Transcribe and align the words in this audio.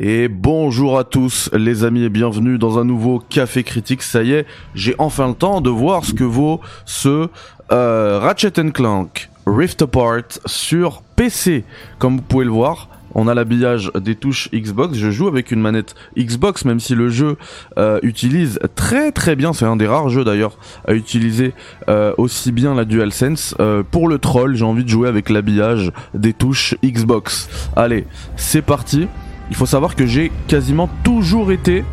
Et 0.00 0.28
bonjour 0.28 0.96
à 0.96 1.02
tous 1.02 1.50
les 1.52 1.82
amis 1.82 2.04
et 2.04 2.08
bienvenue 2.08 2.56
dans 2.56 2.78
un 2.78 2.84
nouveau 2.84 3.18
Café 3.18 3.64
Critique. 3.64 4.04
Ça 4.04 4.22
y 4.22 4.30
est, 4.30 4.46
j'ai 4.76 4.94
enfin 4.98 5.26
le 5.26 5.34
temps 5.34 5.60
de 5.60 5.70
voir 5.70 6.04
ce 6.04 6.12
que 6.12 6.22
vaut 6.22 6.60
ce 6.86 7.26
euh, 7.72 8.20
Ratchet 8.20 8.52
Clank 8.72 9.28
Rift 9.44 9.82
Apart 9.82 10.38
sur 10.46 11.02
PC. 11.16 11.64
Comme 11.98 12.18
vous 12.18 12.22
pouvez 12.22 12.44
le 12.44 12.52
voir, 12.52 12.88
on 13.16 13.26
a 13.26 13.34
l'habillage 13.34 13.90
des 14.00 14.14
touches 14.14 14.48
Xbox. 14.54 14.96
Je 14.96 15.10
joue 15.10 15.26
avec 15.26 15.50
une 15.50 15.60
manette 15.60 15.96
Xbox, 16.16 16.64
même 16.64 16.78
si 16.78 16.94
le 16.94 17.08
jeu 17.08 17.36
euh, 17.76 17.98
utilise 18.02 18.60
très 18.76 19.10
très 19.10 19.34
bien. 19.34 19.52
C'est 19.52 19.64
un 19.64 19.74
des 19.74 19.88
rares 19.88 20.10
jeux 20.10 20.22
d'ailleurs 20.22 20.58
à 20.86 20.94
utiliser 20.94 21.54
euh, 21.88 22.12
aussi 22.18 22.52
bien 22.52 22.76
la 22.76 22.84
DualSense. 22.84 23.56
Euh, 23.58 23.82
pour 23.82 24.06
le 24.06 24.18
troll, 24.20 24.54
j'ai 24.54 24.64
envie 24.64 24.84
de 24.84 24.88
jouer 24.90 25.08
avec 25.08 25.28
l'habillage 25.28 25.90
des 26.14 26.34
touches 26.34 26.76
Xbox. 26.84 27.48
Allez, 27.74 28.06
c'est 28.36 28.62
parti. 28.62 29.08
Il 29.50 29.56
faut 29.56 29.66
savoir 29.66 29.96
que 29.96 30.06
j'ai 30.06 30.30
quasiment 30.46 30.88
toujours 31.02 31.52
été 31.52 31.84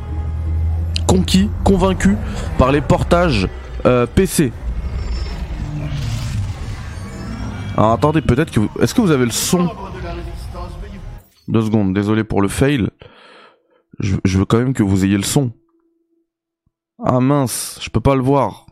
conquis, 1.07 1.49
convaincu 1.63 2.17
par 2.57 2.71
les 2.71 2.81
portages 2.81 3.47
euh, 3.85 4.05
PC. 4.05 4.51
Alors 7.77 7.91
attendez, 7.91 8.21
peut-être 8.21 8.51
que 8.51 8.61
vous... 8.61 8.69
Est-ce 8.81 8.93
que 8.93 9.01
vous 9.01 9.11
avez 9.11 9.25
le 9.25 9.31
son? 9.31 9.69
Deux 11.47 11.61
secondes, 11.61 11.93
désolé 11.93 12.23
pour 12.23 12.41
le 12.41 12.47
fail. 12.47 12.89
Je, 13.99 14.15
je 14.23 14.37
veux 14.37 14.45
quand 14.45 14.57
même 14.57 14.73
que 14.73 14.83
vous 14.83 15.05
ayez 15.05 15.17
le 15.17 15.23
son. 15.23 15.51
Ah 17.03 17.19
mince, 17.19 17.79
je 17.81 17.89
peux 17.89 17.99
pas 17.99 18.15
le 18.15 18.21
voir. 18.21 18.65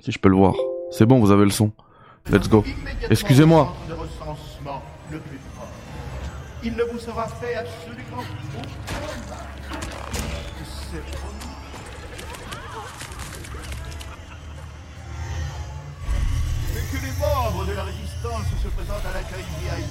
Si 0.00 0.12
je 0.12 0.18
peux 0.18 0.28
le 0.28 0.36
voir. 0.36 0.54
C'est 0.90 1.06
bon, 1.06 1.20
vous 1.20 1.30
avez 1.30 1.44
le 1.44 1.50
son. 1.50 1.72
Let's 2.30 2.48
go. 2.48 2.64
Excusez-moi. 3.10 3.74
Il 6.62 6.74
ne 6.76 6.82
vous 6.84 6.98
sera 6.98 7.28
fait 7.28 7.54
absolument 7.54 8.22
aucun 8.56 9.00
mal. 9.30 9.46
C'est 10.90 11.04
promis. 11.16 11.38
Et 16.76 16.84
que 16.90 16.98
les 17.04 17.12
membres 17.20 17.64
de 17.64 17.72
la 17.72 17.84
résistance 17.84 18.46
se 18.62 18.68
présentent 18.68 19.06
à 19.06 19.12
l'accueil 19.14 19.44
VIP 19.60 19.86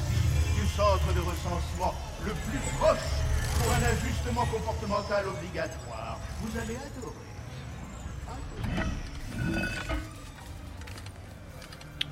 du 0.56 0.68
centre 0.76 1.14
de 1.14 1.20
recensement 1.20 1.94
le 2.26 2.32
plus 2.32 2.60
proche 2.78 3.10
pour 3.58 3.72
un 3.74 3.84
ajustement 3.84 4.46
comportemental 4.46 5.28
obligatoire. 5.28 6.20
Vous 6.42 6.60
allez 6.60 6.78
adorer. 6.78 7.28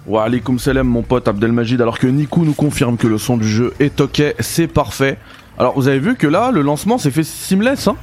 Wa 0.08 0.28
salam 0.60 0.88
mon 0.88 1.02
pote 1.02 1.28
Abdelmajid 1.28 1.82
alors 1.82 1.98
que 1.98 2.06
Niku 2.06 2.46
nous 2.46 2.54
confirme 2.54 2.96
que 2.98 3.08
le 3.08 3.18
son 3.18 3.38
du 3.38 3.48
jeu 3.48 3.74
est 3.80 4.00
ok, 4.00 4.22
c'est 4.40 4.68
parfait. 4.68 5.18
Alors 5.58 5.74
vous 5.76 5.88
avez 5.88 6.00
vu 6.00 6.16
que 6.16 6.28
là 6.28 6.52
le 6.52 6.62
lancement 6.62 6.98
s'est 6.98 7.12
fait 7.12 7.24
seamless 7.24 7.88
hein 7.88 7.96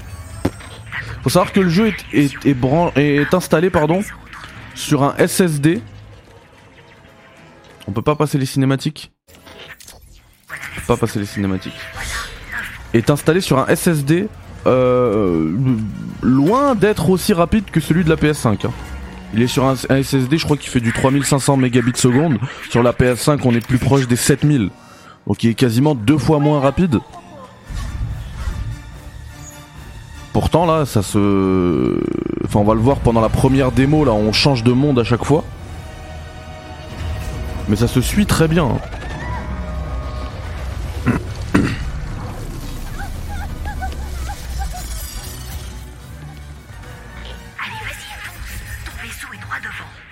Faut 1.22 1.30
savoir 1.30 1.52
que 1.52 1.60
le 1.60 1.68
jeu 1.68 1.92
est, 2.12 2.34
est, 2.44 3.34
installé 3.34 3.70
pardon 3.70 4.02
sur 4.74 5.04
un 5.04 5.14
SSD. 5.16 5.80
On 7.86 7.92
peut 7.92 8.02
pas 8.02 8.16
passer 8.16 8.38
les 8.38 8.46
cinématiques? 8.46 9.12
On 10.50 10.80
peut 10.80 10.86
pas 10.86 10.96
passer 10.96 11.20
les 11.20 11.26
cinématiques. 11.26 11.78
Est 12.94 13.10
installé 13.10 13.40
sur 13.40 13.58
un 13.58 13.74
SSD 13.74 14.26
euh, 14.66 15.52
loin 16.22 16.74
d'être 16.74 17.10
aussi 17.10 17.32
rapide 17.32 17.64
que 17.70 17.80
celui 17.80 18.02
de 18.04 18.08
la 18.08 18.16
PS5. 18.16 18.66
hein. 18.66 18.70
Il 19.34 19.42
est 19.42 19.46
sur 19.46 19.64
un, 19.64 19.76
SSD, 19.76 20.36
je 20.36 20.44
crois 20.44 20.56
qu'il 20.56 20.70
fait 20.70 20.80
du 20.80 20.92
3500 20.92 21.56
mégabits 21.56 21.92
seconde. 21.96 22.38
Sur 22.70 22.82
la 22.82 22.92
PS5, 22.92 23.40
on 23.44 23.54
est 23.54 23.66
plus 23.66 23.78
proche 23.78 24.06
des 24.06 24.16
7000. 24.16 24.70
Donc 25.26 25.42
il 25.44 25.50
est 25.50 25.54
quasiment 25.54 25.94
deux 25.94 26.18
fois 26.18 26.38
moins 26.38 26.60
rapide. 26.60 26.98
Pourtant 30.32 30.66
là, 30.66 30.86
ça 30.86 31.02
se... 31.02 31.98
Enfin 32.44 32.60
on 32.60 32.64
va 32.64 32.74
le 32.74 32.80
voir 32.80 32.98
pendant 32.98 33.20
la 33.20 33.28
première 33.28 33.70
démo, 33.70 34.04
là 34.04 34.12
on 34.12 34.32
change 34.32 34.64
de 34.64 34.72
monde 34.72 34.98
à 34.98 35.04
chaque 35.04 35.24
fois. 35.24 35.44
Mais 37.68 37.76
ça 37.76 37.88
se 37.88 38.00
suit 38.00 38.26
très 38.26 38.48
bien. 38.48 38.68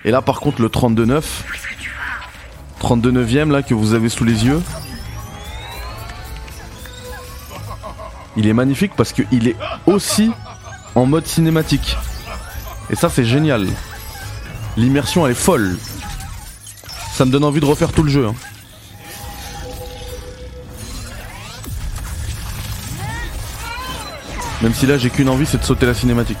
Et 0.05 0.11
là 0.11 0.21
par 0.21 0.39
contre 0.39 0.61
le 0.61 0.67
32.9, 0.69 1.11
Où 1.11 1.17
est-ce 1.17 1.67
que 1.67 1.75
tu 1.79 1.89
vas 1.91 2.95
32.9ème 2.95 3.51
là 3.51 3.61
que 3.61 3.73
vous 3.73 3.93
avez 3.93 4.09
sous 4.09 4.23
les 4.23 4.45
yeux. 4.45 4.61
Il 8.37 8.47
est 8.47 8.53
magnifique 8.53 8.93
parce 8.95 9.11
qu'il 9.13 9.47
est 9.47 9.55
aussi 9.85 10.31
en 10.95 11.05
mode 11.05 11.27
cinématique. 11.27 11.97
Et 12.89 12.95
ça 12.95 13.09
c'est 13.09 13.25
génial. 13.25 13.67
L'immersion 14.77 15.25
elle 15.25 15.33
est 15.33 15.35
folle. 15.35 15.77
Ça 17.13 17.25
me 17.25 17.31
donne 17.31 17.43
envie 17.43 17.59
de 17.59 17.65
refaire 17.65 17.91
tout 17.91 18.03
le 18.03 18.09
jeu. 18.09 18.25
hein. 18.27 18.35
Même 24.61 24.73
si 24.73 24.85
là 24.85 24.97
j'ai 24.97 25.09
qu'une 25.09 25.29
envie 25.29 25.45
c'est 25.45 25.57
de 25.57 25.63
sauter 25.63 25.85
la 25.85 25.93
cinématique. 25.93 26.37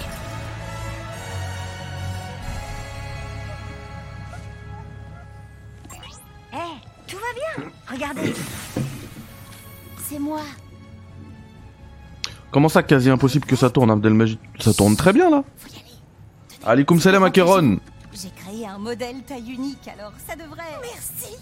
Comment 12.51 12.69
ça 12.69 12.83
quasi 12.83 13.09
impossible 13.09 13.45
que 13.45 13.55
ça 13.55 13.69
tourne 13.69 13.89
Abdelmajid? 13.91 14.37
Ça 14.59 14.73
tourne 14.73 14.95
très 14.95 15.13
bien 15.13 15.29
là. 15.29 15.43
Faut 15.57 15.69
y 15.69 15.77
aller 15.77 15.85
Alaikum 16.65 16.99
salam 16.99 17.23
Akeron. 17.23 17.77
J'ai 18.13 18.29
créé 18.29 18.67
un 18.67 18.77
modèle 18.77 19.23
taille 19.25 19.53
unique, 19.53 19.87
alors 19.87 20.11
ça 20.27 20.35
devrait... 20.35 20.63
Merci 20.81 21.37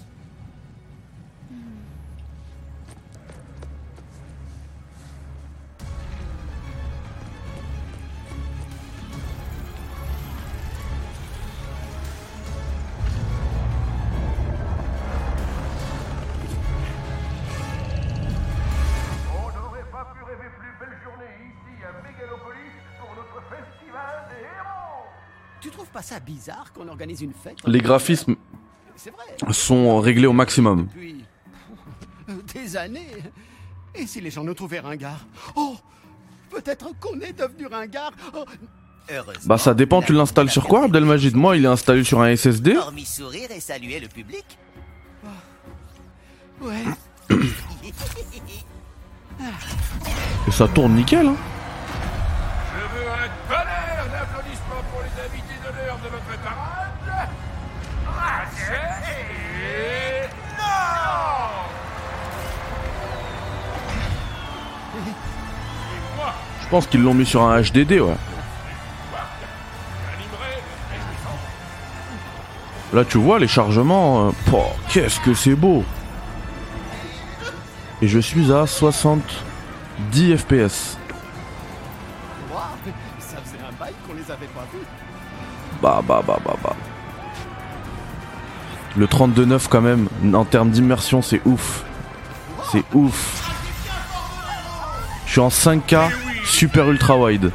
trouves 25.89 26.01
pas 26.01 26.01
ça 26.01 26.19
bizarre 26.19 26.71
qu'on 26.73 26.87
organise 26.87 27.21
une 27.21 27.33
fête 27.33 27.57
Les 27.65 27.79
graphismes 27.79 28.35
sont 29.51 29.99
réglés 29.99 30.27
au 30.27 30.33
maximum. 30.33 30.87
Depuis 30.87 31.25
des 32.53 32.77
années. 32.77 33.07
Et 33.95 34.05
si 34.05 34.21
les 34.21 34.29
gens 34.29 34.43
nous 34.43 34.53
trouvaient 34.53 34.79
ringards 34.79 35.25
Oh 35.55 35.75
Peut-être 36.49 36.91
qu'on 36.99 37.19
est 37.21 37.33
devenu 37.33 37.67
ringards 37.67 38.11
oh, 38.35 38.45
Heureusement. 39.11 39.41
Bah 39.45 39.57
ça 39.57 39.73
dépend, 39.73 40.01
tu 40.01 40.13
l'installes 40.13 40.51
sur 40.51 40.67
quoi 40.67 40.83
Abdelmajid 40.85 41.35
Moi 41.35 41.57
il 41.57 41.65
est 41.65 41.69
installé 41.69 42.03
sur 42.03 42.21
un 42.21 42.35
SSD. 42.35 42.75
Hormis 42.75 43.05
sourire 43.05 43.49
et 43.51 43.59
saluer 43.59 43.99
le 43.99 44.07
public. 44.07 44.45
Ouais. 46.61 46.83
Et 50.47 50.51
ça 50.51 50.67
tourne 50.67 50.95
nickel 50.95 51.27
hein. 51.27 51.35
Je 52.75 52.97
veux 52.97 53.07
un 53.09 53.29
tonnerre 53.47 54.05
d'applaudissements 54.11 54.83
pour 54.91 55.01
les 55.01 55.23
invités 55.25 55.48
d'honneur 55.71 55.97
de 55.97 56.09
notre 56.09 56.41
parade. 56.43 57.29
Et... 59.11 60.29
Je 66.61 66.69
pense 66.69 66.87
qu'ils 66.87 67.01
l'ont 67.01 67.13
mis 67.13 67.25
sur 67.25 67.41
un 67.43 67.61
HDD 67.61 67.99
ouais. 67.99 68.15
Là 72.93 73.05
tu 73.05 73.17
vois 73.19 73.37
les 73.39 73.47
chargements, 73.47 74.29
euh, 74.29 74.31
qu'est-ce 74.89 75.19
que 75.19 75.33
c'est 75.33 75.55
beau 75.55 75.83
Et 78.01 78.07
je 78.07 78.19
suis 78.19 78.51
à 78.51 78.65
70 78.65 80.37
FPS. 80.37 80.97
Waouh 82.51 82.61
Ça 83.19 83.37
faisait 83.43 83.57
un 83.67 83.73
bail 83.79 83.93
qu'on 84.07 84.13
les 84.13 84.31
avait 84.31 84.47
pas 84.47 84.65
vus. 84.73 84.85
Bah 85.81 86.01
bah 86.05 86.21
bah 86.25 86.39
bah 86.45 86.55
bah. 86.63 86.75
Le 88.97 89.05
32.9 89.05 89.67
quand 89.69 89.81
même, 89.81 90.07
en 90.33 90.45
termes 90.45 90.71
d'immersion 90.71 91.21
c'est 91.21 91.41
ouf. 91.45 91.83
C'est 92.71 92.83
ouf. 92.93 93.49
Je 95.25 95.31
suis 95.31 95.41
en 95.41 95.49
5K 95.49 96.09
super 96.43 96.89
ultra 96.89 97.17
wide. 97.17 97.51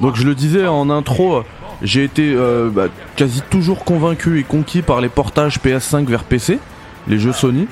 Donc 0.00 0.16
je 0.16 0.26
le 0.26 0.34
disais 0.34 0.66
en 0.66 0.90
intro, 0.90 1.44
j'ai 1.82 2.04
été 2.04 2.34
euh, 2.34 2.68
bah, 2.70 2.88
quasi 3.16 3.42
toujours 3.42 3.84
convaincu 3.84 4.40
et 4.40 4.42
conquis 4.42 4.82
par 4.82 5.00
les 5.00 5.08
portages 5.08 5.58
PS5 5.60 6.06
vers 6.06 6.24
PC, 6.24 6.58
les 7.06 7.18
jeux 7.18 7.32
Sony. 7.32 7.68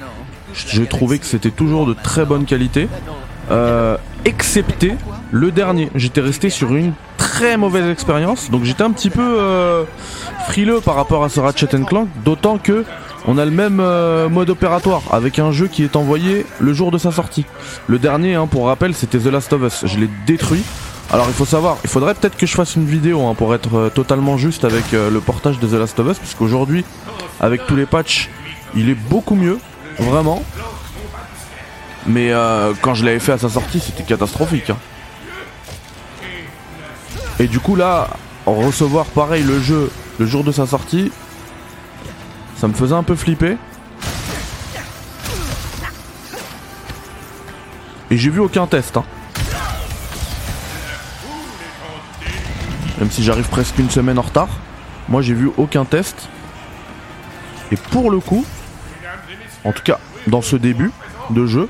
J'ai 0.55 0.87
trouvé 0.87 1.19
que 1.19 1.27
c'était 1.27 1.51
toujours 1.51 1.87
de 1.87 1.95
très 1.95 2.25
bonne 2.25 2.45
qualité, 2.45 2.89
euh, 3.51 3.97
excepté 4.25 4.95
le 5.33 5.51
dernier. 5.51 5.91
J'étais 5.97 6.21
resté 6.21 6.51
sur 6.51 6.73
une 6.75 6.93
très 7.17 7.57
mauvaise 7.57 7.91
expérience, 7.91 8.51
donc 8.51 8.63
j'étais 8.65 8.83
un 8.85 8.93
petit 8.93 9.11
peu 9.11 9.37
euh, 9.41 9.85
frileux 10.47 10.81
par 10.81 10.95
rapport 10.95 11.25
à 11.25 11.29
ce 11.29 11.41
Ratchet 11.41 11.67
Clank, 11.67 12.09
d'autant 12.25 12.59
que 12.59 12.85
on 13.27 13.39
a 13.39 13.45
le 13.45 13.51
même 13.51 13.81
euh, 13.81 14.29
mode 14.29 14.51
opératoire 14.51 15.03
avec 15.11 15.39
un 15.39 15.51
jeu 15.51 15.69
qui 15.69 15.83
est 15.85 15.97
envoyé 15.97 16.45
le 16.61 16.73
jour 16.73 16.91
de 16.91 16.99
sa 16.99 17.11
sortie. 17.11 17.47
Le 17.87 17.99
dernier, 17.99 18.35
hein, 18.35 18.47
pour 18.47 18.67
rappel, 18.67 18.95
c'était 18.95 19.19
The 19.19 19.27
Last 19.27 19.53
of 19.53 19.63
Us. 19.63 19.85
Je 19.87 19.99
l'ai 19.99 20.11
détruit. 20.27 20.63
Alors 21.13 21.27
il 21.29 21.35
faut 21.35 21.45
savoir, 21.45 21.79
il 21.85 21.91
faudrait 21.91 22.15
peut-être 22.15 22.37
que 22.37 22.47
je 22.47 22.55
fasse 22.55 22.75
une 22.77 22.87
vidéo 22.87 23.27
hein, 23.27 23.35
pour 23.35 23.55
être 23.55 23.75
euh, 23.77 23.89
totalement 23.91 24.37
juste 24.37 24.65
avec 24.65 24.93
le 24.93 25.21
portage 25.21 25.59
de 25.59 25.67
The 25.67 25.75
Last 25.75 25.99
of 25.99 26.11
Us, 26.11 26.19
puisqu'aujourd'hui, 26.19 26.85
avec 27.41 27.67
tous 27.67 27.77
les 27.77 27.87
patchs, 27.87 28.29
il 28.75 28.89
est 28.91 28.95
beaucoup 28.95 29.35
mieux, 29.35 29.59
vraiment. 29.99 30.43
Mais 32.07 32.33
quand 32.81 32.95
je 32.95 33.05
l'avais 33.05 33.21
fait 33.21 33.33
à 33.33 33.39
sa 33.39 33.49
sortie, 33.49 33.79
c'était 33.79 34.03
catastrophique. 34.03 34.71
hein. 34.71 34.77
Et 37.39 37.47
du 37.47 37.61
coup 37.61 37.77
là, 37.77 38.09
recevoir 38.47 39.07
pareil 39.07 39.43
le 39.43 39.61
jeu 39.61 39.91
le 40.19 40.27
jour 40.27 40.45
de 40.45 40.53
sa 40.53 40.67
sortie, 40.67 41.11
ça 42.57 42.69
me 42.69 42.75
faisait 42.75 42.95
un 42.95 43.03
peu 43.03 43.17
flipper. 43.17 43.57
Et 48.11 48.19
j'ai 48.19 48.31
vu 48.31 48.41
aucun 48.41 48.67
test. 48.67 48.97
hein. 48.99 49.05
Même 52.99 53.11
si 53.11 53.25
j'arrive 53.25 53.49
presque 53.49 53.79
une 53.79 53.91
semaine 53.91 54.19
en 54.19 54.23
retard, 54.23 54.49
moi 55.09 55.23
j'ai 55.23 55.35
vu 55.35 55.51
aucun 55.57 55.85
test. 55.85 56.29
Et 57.73 57.77
pour 57.77 58.11
le 58.11 58.21
coup, 58.21 58.45
en 59.65 59.73
tout 59.73 59.83
cas 59.83 59.99
dans 60.27 60.43
ce 60.43 60.57
début 60.57 60.93
de 61.31 61.47
jeu, 61.47 61.69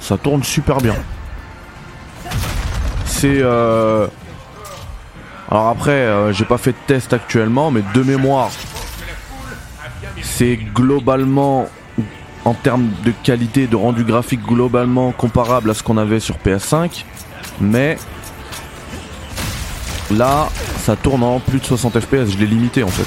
ça 0.00 0.16
tourne 0.16 0.42
super 0.44 0.78
bien. 0.78 0.94
Euh... 3.28 4.06
Alors 5.50 5.68
après, 5.68 5.90
euh, 5.90 6.32
j'ai 6.32 6.44
pas 6.44 6.58
fait 6.58 6.72
de 6.72 6.76
test 6.86 7.12
actuellement, 7.12 7.70
mais 7.70 7.82
de 7.92 8.02
mémoire, 8.02 8.50
c'est 10.22 10.56
globalement, 10.56 11.68
en 12.44 12.54
termes 12.54 12.88
de 13.04 13.12
qualité, 13.24 13.66
de 13.66 13.74
rendu 13.74 14.04
graphique, 14.04 14.42
globalement 14.46 15.10
comparable 15.10 15.70
à 15.70 15.74
ce 15.74 15.82
qu'on 15.82 15.96
avait 15.96 16.20
sur 16.20 16.36
PS5. 16.36 17.04
Mais 17.60 17.98
là, 20.12 20.48
ça 20.78 20.94
tourne 20.94 21.24
en 21.24 21.40
plus 21.40 21.58
de 21.58 21.64
60 21.64 21.98
FPS. 21.98 22.30
Je 22.30 22.38
l'ai 22.38 22.46
limité 22.46 22.84
en 22.84 22.88
fait. 22.88 23.06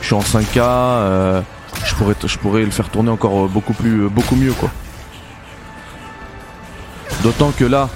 Je 0.00 0.06
suis 0.06 0.14
en 0.14 0.20
5K. 0.20 0.58
euh, 0.58 1.40
je 1.84 1.94
pourrais, 1.94 2.14
je 2.24 2.38
pourrais 2.38 2.62
le 2.64 2.70
faire 2.70 2.88
tourner 2.88 3.10
encore 3.10 3.48
beaucoup 3.48 3.72
plus, 3.72 4.08
beaucoup 4.08 4.36
mieux 4.36 4.52
quoi. 4.52 4.70
D'autant 7.22 7.52
que 7.52 7.64
là, 7.64 7.88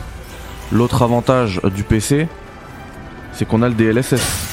l'autre 0.73 1.03
avantage 1.03 1.61
du 1.75 1.82
PC, 1.82 2.29
c'est 3.32 3.47
qu'on 3.47 3.62
a 3.62 3.69
le 3.69 3.75
DLSS. 3.75 4.47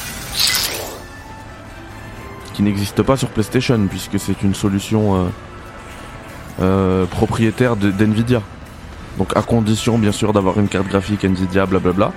Qui 2.54 2.64
n'existe 2.64 3.02
pas 3.02 3.18
sur 3.18 3.30
PlayStation, 3.30 3.80
puisque 3.90 4.20
c'est 4.20 4.42
une 4.42 4.56
solution 4.56 5.16
euh, 5.16 5.28
euh, 6.62 7.06
propriétaire 7.06 7.76
d'NVIDIA. 7.76 8.42
Donc 9.18 9.36
à 9.36 9.42
condition 9.42 9.98
bien 9.98 10.12
sûr 10.12 10.34
d'avoir 10.34 10.60
une 10.60 10.68
carte 10.68 10.88
graphique 10.88 11.24
NVIDIA, 11.24 11.66
blablabla. 11.66 12.12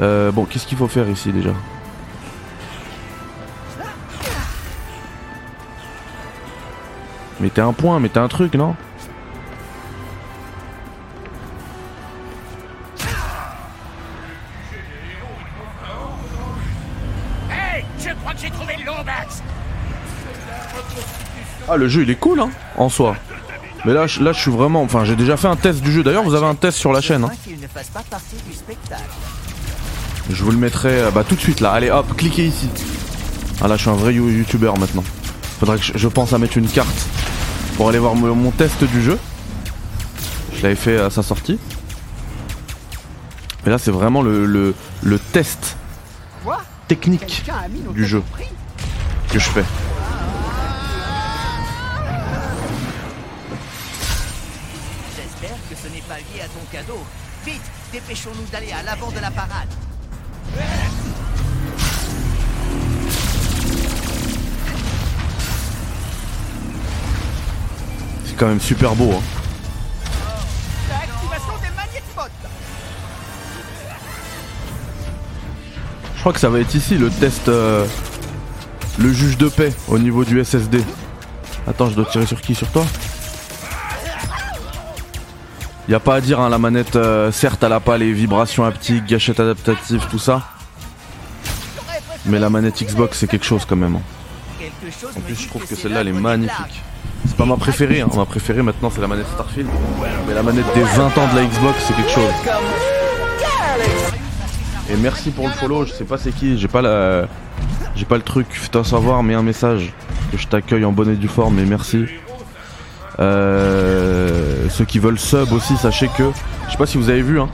Euh, 0.00 0.32
bon, 0.32 0.44
qu'est-ce 0.44 0.66
qu'il 0.66 0.78
faut 0.78 0.88
faire 0.88 1.08
ici 1.08 1.32
déjà? 1.32 1.50
Mettez 7.40 7.60
un 7.60 7.72
point, 7.72 7.98
mettez 7.98 8.20
un 8.20 8.28
truc, 8.28 8.54
non? 8.54 8.76
Ah, 21.74 21.76
le 21.76 21.88
jeu 21.88 22.02
il 22.02 22.10
est 22.10 22.14
cool, 22.14 22.38
hein, 22.38 22.50
en 22.76 22.88
soi. 22.88 23.16
Mais 23.84 23.92
là, 23.92 24.06
je- 24.06 24.22
là, 24.22 24.32
je 24.32 24.38
suis 24.40 24.50
vraiment. 24.52 24.80
Enfin, 24.82 25.04
j'ai 25.04 25.16
déjà 25.16 25.36
fait 25.36 25.48
un 25.48 25.56
test 25.56 25.80
du 25.82 25.90
jeu. 25.90 26.04
D'ailleurs, 26.04 26.22
vous 26.22 26.34
avez 26.34 26.46
un 26.46 26.54
test 26.54 26.78
sur 26.78 26.92
la 26.92 27.00
chaîne. 27.00 27.24
hein. 27.24 27.30
Je 30.30 30.44
vous 30.44 30.52
le 30.52 30.56
mettrai 30.56 31.00
euh, 31.02 31.10
bah, 31.10 31.24
tout 31.28 31.34
de 31.34 31.40
suite 31.40 31.58
là. 31.58 31.72
Allez, 31.72 31.90
hop, 31.90 32.16
cliquez 32.16 32.46
ici. 32.46 32.70
Ah 33.60 33.66
là, 33.66 33.74
je 33.76 33.80
suis 33.82 33.90
un 33.90 33.94
vrai 33.94 34.14
you- 34.14 34.28
youtubeur 34.28 34.78
maintenant. 34.78 35.02
Faudrait 35.58 35.78
que 35.78 35.98
je, 35.98 36.08
pense 36.08 36.32
à 36.32 36.38
mettre 36.38 36.56
une 36.58 36.68
carte 36.68 37.06
pour 37.76 37.88
aller 37.88 37.98
voir 37.98 38.14
mon, 38.14 38.50
test 38.52 38.84
du 38.84 39.02
jeu. 39.02 39.18
Je 40.56 40.62
l'avais 40.62 40.76
fait 40.76 40.98
à 41.00 41.10
sa 41.10 41.24
sortie. 41.24 41.58
Mais 43.64 43.72
là, 43.72 43.78
c'est 43.78 43.90
vraiment 43.90 44.22
le, 44.22 44.46
le, 44.46 44.74
le 45.02 45.18
test 45.18 45.76
technique 46.86 47.42
du 47.94 48.06
jeu 48.06 48.22
que 49.32 49.38
je 49.40 49.48
fais. 49.50 49.64
Dépêchons-nous 58.06 58.46
d'aller 58.52 58.72
à 58.72 58.82
l'avant 58.82 59.10
de 59.10 59.18
la 59.18 59.30
parade. 59.30 59.68
C'est 68.26 68.36
quand 68.36 68.46
même 68.46 68.60
super 68.60 68.94
beau. 68.94 69.12
Hein. 69.12 69.22
Magnétimotes 71.76 72.30
Je 76.14 76.20
crois 76.20 76.32
que 76.32 76.40
ça 76.40 76.48
va 76.48 76.60
être 76.60 76.74
ici 76.74 76.96
le 76.96 77.10
test. 77.10 77.48
euh, 77.48 77.86
le 78.98 79.12
juge 79.12 79.36
de 79.36 79.48
paix 79.48 79.72
au 79.88 79.98
niveau 79.98 80.24
du 80.24 80.42
SSD. 80.44 80.80
Attends, 81.66 81.90
je 81.90 81.96
dois 81.96 82.04
tirer 82.06 82.26
sur 82.26 82.40
qui? 82.40 82.54
Sur 82.54 82.68
toi? 82.68 82.84
Y 85.88 85.94
a 85.94 86.00
pas 86.00 86.14
à 86.16 86.20
dire, 86.20 86.40
hein, 86.40 86.48
la 86.48 86.58
manette, 86.58 86.96
euh, 86.96 87.30
certes, 87.30 87.62
elle 87.62 87.72
a 87.72 87.80
pas 87.80 87.98
les 87.98 88.12
vibrations 88.12 88.64
haptiques, 88.64 89.04
gâchettes 89.06 89.40
adaptatives, 89.40 90.06
tout 90.10 90.18
ça. 90.18 90.42
Mais 92.26 92.38
la 92.38 92.48
manette 92.48 92.82
Xbox, 92.82 93.18
c'est 93.18 93.26
quelque 93.26 93.44
chose 93.44 93.66
quand 93.68 93.76
même. 93.76 93.96
hein. 93.96 94.64
En 95.16 95.20
plus, 95.20 95.42
je 95.42 95.48
trouve 95.48 95.66
que 95.66 95.74
celle-là, 95.74 96.00
elle 96.00 96.08
est 96.08 96.12
magnifique. 96.12 96.82
C'est 97.26 97.36
pas 97.36 97.44
ma 97.44 97.56
préférée, 97.56 98.00
hein. 98.00 98.08
ma 98.16 98.24
préférée 98.24 98.62
maintenant, 98.62 98.90
c'est 98.94 99.00
la 99.02 99.08
manette 99.08 99.26
Starfield. 99.34 99.68
Mais 100.26 100.32
la 100.34 100.42
manette 100.42 100.64
des 100.74 100.82
20 100.82 101.04
ans 101.18 101.28
de 101.32 101.36
la 101.36 101.44
Xbox, 101.44 101.76
c'est 101.86 101.94
quelque 101.94 102.10
chose. 102.10 102.32
Et 104.90 104.96
merci 104.96 105.30
pour 105.30 105.46
le 105.48 105.52
follow, 105.54 105.84
je 105.86 105.92
sais 105.92 106.04
pas 106.04 106.18
c'est 106.18 106.32
qui, 106.32 106.58
j'ai 106.58 106.68
pas 106.68 106.82
la. 106.82 107.26
J'ai 107.96 108.04
pas 108.04 108.16
le 108.16 108.22
truc, 108.22 108.46
fais-toi 108.50 108.84
savoir, 108.84 109.22
mets 109.22 109.34
un 109.34 109.42
message. 109.42 109.92
Que 110.32 110.38
je 110.38 110.46
t'accueille 110.46 110.84
en 110.84 110.92
bonne 110.92 111.10
et 111.10 111.16
due 111.16 111.28
forme, 111.28 111.58
et 111.58 111.64
merci. 111.64 112.06
Euh, 113.20 114.68
ceux 114.70 114.84
qui 114.84 114.98
veulent 114.98 115.18
sub 115.18 115.52
aussi, 115.52 115.76
sachez 115.76 116.08
que. 116.16 116.30
Je 116.66 116.72
sais 116.72 116.78
pas 116.78 116.86
si 116.86 116.98
vous 116.98 117.08
avez 117.10 117.22
vu, 117.22 117.40
hein. 117.40 117.48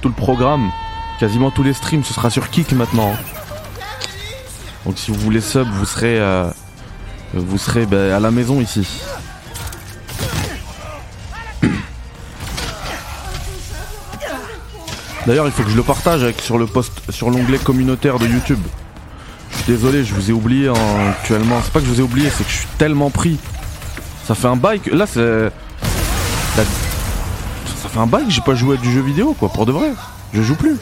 Tout 0.00 0.08
le 0.08 0.14
programme, 0.14 0.70
quasiment 1.20 1.50
tous 1.50 1.62
les 1.62 1.72
streams, 1.74 2.04
ce 2.04 2.14
sera 2.14 2.30
sur 2.30 2.50
Kick 2.50 2.72
maintenant. 2.72 3.12
hein. 3.12 3.18
Donc 4.86 4.98
si 4.98 5.10
vous 5.10 5.18
voulez 5.20 5.40
sub, 5.40 5.66
vous 5.68 5.84
serez. 5.86 6.18
euh, 6.20 6.50
vous 7.34 7.58
serez 7.58 7.84
bah, 7.86 8.16
à 8.16 8.20
la 8.20 8.30
maison 8.30 8.60
ici. 8.60 8.86
D'ailleurs, 15.26 15.46
il 15.46 15.52
faut 15.52 15.62
que 15.62 15.70
je 15.70 15.76
le 15.76 15.82
partage 15.82 16.22
avec, 16.22 16.40
sur 16.40 16.58
le 16.58 16.66
post, 16.66 16.92
sur 17.10 17.30
l'onglet 17.30 17.58
communautaire 17.58 18.18
de 18.18 18.26
YouTube. 18.26 18.60
Je 19.50 19.56
suis 19.56 19.66
désolé, 19.72 20.04
je 20.04 20.14
vous 20.14 20.30
ai 20.30 20.32
oublié 20.34 20.68
en- 20.68 21.08
actuellement. 21.10 21.60
C'est 21.64 21.72
pas 21.72 21.80
que 21.80 21.86
je 21.86 21.90
vous 21.90 22.00
ai 22.00 22.04
oublié, 22.04 22.28
c'est 22.30 22.44
que 22.44 22.50
je 22.50 22.56
suis 22.56 22.68
tellement 22.78 23.10
pris. 23.10 23.38
Ça 24.26 24.34
fait 24.34 24.48
un 24.48 24.56
bail 24.56 24.80
que 24.80 24.90
là, 24.90 25.06
c'est 25.06 25.50
ça 26.56 27.88
fait 27.88 27.98
un 27.98 28.06
bail 28.06 28.24
que 28.24 28.30
j'ai 28.30 28.40
pas 28.40 28.54
joué 28.54 28.76
à 28.76 28.80
du 28.80 28.90
jeu 28.90 29.02
vidéo, 29.02 29.34
quoi, 29.38 29.50
pour 29.50 29.66
de 29.66 29.72
vrai. 29.72 29.92
Je 30.32 30.40
joue 30.42 30.54
plus. 30.54 30.76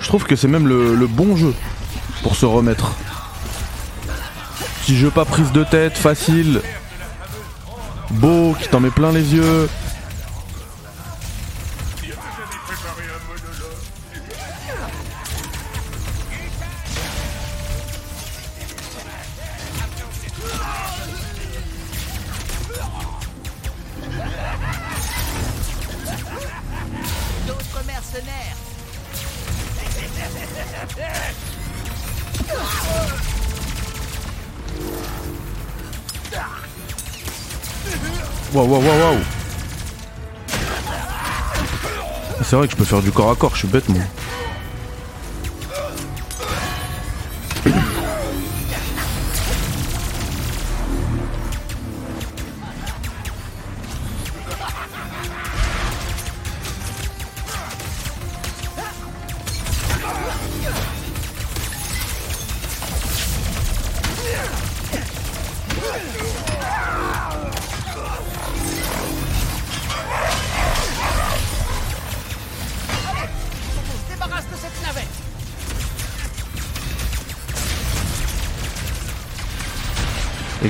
Je 0.00 0.06
trouve 0.08 0.24
que 0.24 0.36
c'est 0.36 0.48
même 0.48 0.66
le, 0.66 0.94
le 0.94 1.06
bon 1.06 1.36
jeu 1.36 1.54
pour 2.22 2.34
se 2.36 2.46
remettre. 2.46 2.92
Petit 4.80 4.96
jeu 4.96 5.10
pas 5.10 5.24
prise 5.24 5.52
de 5.52 5.64
tête, 5.64 5.96
facile, 5.96 6.60
beau, 8.10 8.54
qui 8.60 8.68
t'en 8.68 8.80
met 8.80 8.90
plein 8.90 9.12
les 9.12 9.34
yeux. 9.34 9.68
C'est 42.46 42.56
vrai 42.56 42.66
que 42.66 42.72
je 42.72 42.76
peux 42.76 42.84
faire 42.84 43.00
du 43.00 43.10
corps 43.10 43.30
à 43.30 43.36
corps, 43.36 43.54
je 43.54 43.60
suis 43.60 43.68
bête, 43.68 43.88
moi. 43.88 44.02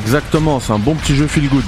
Exactement, 0.04 0.60
c'est 0.60 0.72
un 0.72 0.78
bon 0.78 0.94
petit 0.94 1.16
jeu 1.16 1.26
feel 1.26 1.48
good. 1.48 1.64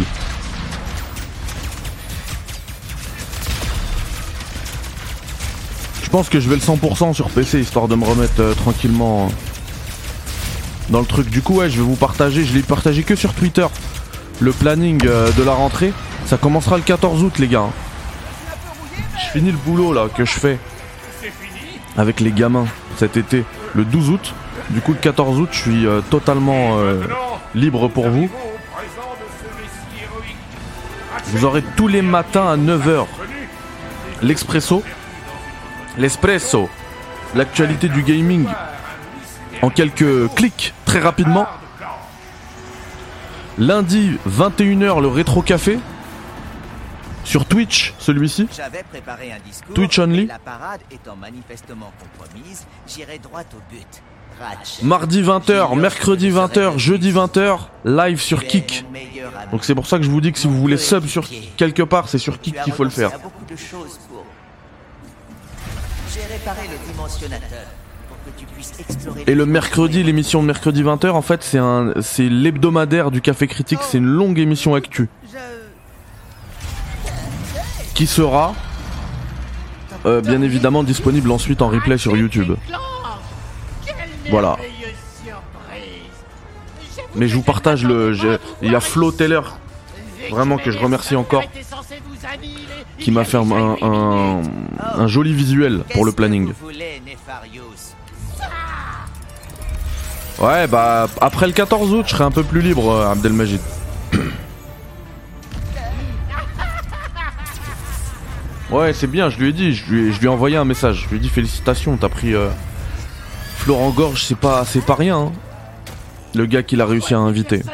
Je 6.02 6.10
pense 6.10 6.28
que 6.28 6.38
je 6.38 6.48
vais 6.48 6.56
le 6.56 6.62
100% 6.62 7.14
sur 7.14 7.30
PC 7.30 7.60
histoire 7.60 7.88
de 7.88 7.96
me 7.96 8.04
remettre 8.04 8.40
euh, 8.40 8.54
tranquillement 8.54 9.30
dans 10.90 11.00
le 11.00 11.06
truc. 11.06 11.28
Du 11.30 11.42
coup, 11.42 11.56
ouais, 11.56 11.70
je 11.70 11.78
vais 11.78 11.82
vous 11.82 11.96
partager, 11.96 12.44
je 12.44 12.54
l'ai 12.54 12.62
partagé 12.62 13.02
que 13.02 13.16
sur 13.16 13.32
Twitter, 13.32 13.66
le 14.40 14.52
planning 14.52 15.00
euh, 15.06 15.30
de 15.32 15.42
la 15.42 15.52
rentrée. 15.52 15.92
Ça 16.26 16.36
commencera 16.36 16.76
le 16.76 16.82
14 16.82 17.22
août, 17.22 17.38
les 17.38 17.48
gars. 17.48 17.70
Je 19.18 19.38
finis 19.38 19.50
le 19.50 19.58
boulot 19.58 19.92
là 19.92 20.08
que 20.14 20.24
je 20.24 20.32
fais 20.32 20.58
avec 21.96 22.20
les 22.20 22.32
gamins 22.32 22.66
cet 22.98 23.16
été, 23.16 23.44
le 23.74 23.84
12 23.84 24.10
août. 24.10 24.34
Du 24.70 24.80
coup, 24.80 24.92
le 24.92 24.98
14 24.98 25.38
août, 25.38 25.48
je 25.52 25.58
suis 25.58 25.86
euh, 25.86 26.00
totalement 26.10 26.78
euh, 26.78 27.02
libre 27.56 27.88
pour 27.88 28.08
vous. 28.08 28.28
Vous 31.24 31.44
aurez 31.44 31.64
tous 31.76 31.88
les 31.88 32.02
matins 32.02 32.46
à 32.46 32.56
9h 32.56 33.06
l'expresso. 34.22 34.82
L'espresso. 35.98 36.68
L'actualité 37.34 37.88
du 37.88 38.02
gaming 38.02 38.46
en 39.62 39.70
quelques 39.70 40.32
clics, 40.34 40.74
très 40.84 41.00
rapidement. 41.00 41.46
Lundi, 43.58 44.18
21h, 44.28 45.00
le 45.00 45.08
rétro 45.08 45.42
café. 45.42 45.78
Sur 47.24 47.46
Twitch, 47.46 47.94
celui-ci. 47.98 48.48
Twitch 49.74 49.98
only. 49.98 50.26
La 50.26 50.38
parade 50.38 50.80
étant 50.90 51.16
manifestement 51.16 51.90
compromise, 51.98 52.66
j'irai 52.86 53.18
droit 53.18 53.40
au 53.40 53.72
but. 53.72 54.02
Mardi 54.82 55.22
20h, 55.22 55.78
mercredi 55.78 56.30
20h, 56.30 56.78
jeudi 56.78 57.12
20h, 57.12 57.58
live 57.84 58.20
sur 58.20 58.44
Kik. 58.44 58.84
Donc 59.50 59.64
c'est 59.64 59.74
pour 59.74 59.86
ça 59.86 59.98
que 59.98 60.04
je 60.04 60.10
vous 60.10 60.20
dis 60.20 60.32
que 60.32 60.38
si 60.38 60.46
vous 60.46 60.58
voulez 60.58 60.76
sub 60.76 61.06
sur 61.06 61.26
quelque 61.56 61.82
part, 61.82 62.08
c'est 62.08 62.18
sur 62.18 62.40
Kik 62.40 62.62
qu'il 62.62 62.72
faut 62.72 62.84
le 62.84 62.90
faire. 62.90 63.12
Et 69.26 69.34
le 69.34 69.46
mercredi, 69.46 70.02
l'émission 70.02 70.42
de 70.42 70.46
mercredi 70.46 70.82
20h, 70.82 71.10
en 71.10 71.22
fait, 71.22 71.42
c'est 71.42 71.58
un, 71.58 71.94
c'est 72.00 72.28
l'hebdomadaire 72.28 73.10
du 73.10 73.20
Café 73.20 73.46
Critique. 73.46 73.80
C'est 73.82 73.98
une 73.98 74.06
longue 74.06 74.38
émission 74.38 74.74
actu 74.74 75.08
qui 77.94 78.06
sera, 78.06 78.54
euh, 80.04 80.20
bien 80.20 80.42
évidemment, 80.42 80.82
disponible 80.82 81.30
ensuite 81.30 81.62
en 81.62 81.68
replay 81.68 81.96
sur 81.96 82.16
YouTube. 82.16 82.56
Voilà. 84.30 84.56
Mais 87.14 87.28
je 87.28 87.34
vous 87.34 87.42
partage 87.42 87.84
le, 87.84 88.14
il 88.62 88.70
y 88.70 88.74
a 88.74 88.80
Flo 88.80 89.10
Taylor, 89.10 89.58
vraiment 90.30 90.58
que 90.58 90.70
je 90.70 90.78
remercie 90.78 91.16
encore, 91.16 91.44
qui 92.98 93.10
m'a 93.10 93.24
fait 93.24 93.38
un, 93.38 94.42
un, 94.80 95.06
joli 95.06 95.32
visuel 95.32 95.84
pour 95.92 96.04
le 96.04 96.12
planning. 96.12 96.52
Ouais, 100.38 100.66
bah 100.66 101.08
après 101.22 101.46
le 101.46 101.52
14 101.52 101.94
août, 101.94 102.04
je 102.06 102.10
serai 102.10 102.24
un 102.24 102.30
peu 102.30 102.42
plus 102.42 102.60
libre, 102.60 102.90
euh, 102.90 103.10
Abdelmajid. 103.10 103.60
Ouais, 108.70 108.92
c'est 108.92 109.06
bien, 109.06 109.30
je 109.30 109.38
lui 109.38 109.48
ai 109.48 109.52
dit, 109.52 109.72
je 109.72 109.90
lui 109.90 110.08
ai, 110.08 110.12
je 110.12 110.18
lui 110.18 110.26
ai 110.26 110.28
envoyé 110.28 110.56
un 110.56 110.64
message. 110.64 111.04
Je 111.04 111.08
lui 111.08 111.16
ai 111.16 111.20
dit 111.20 111.28
félicitations, 111.28 111.96
t'as 111.96 112.08
pris 112.08 112.34
euh, 112.34 112.48
Florent 113.66 113.90
Gorge, 113.90 114.22
c'est 114.22 114.36
pas, 114.38 114.64
c'est 114.64 114.80
pas 114.80 114.94
rien. 114.94 115.18
hein. 115.18 115.32
Le 116.36 116.46
gars 116.46 116.62
qu'il 116.62 116.80
a 116.80 116.86
réussi 116.86 117.14
à 117.14 117.18
inviter. 117.18 117.64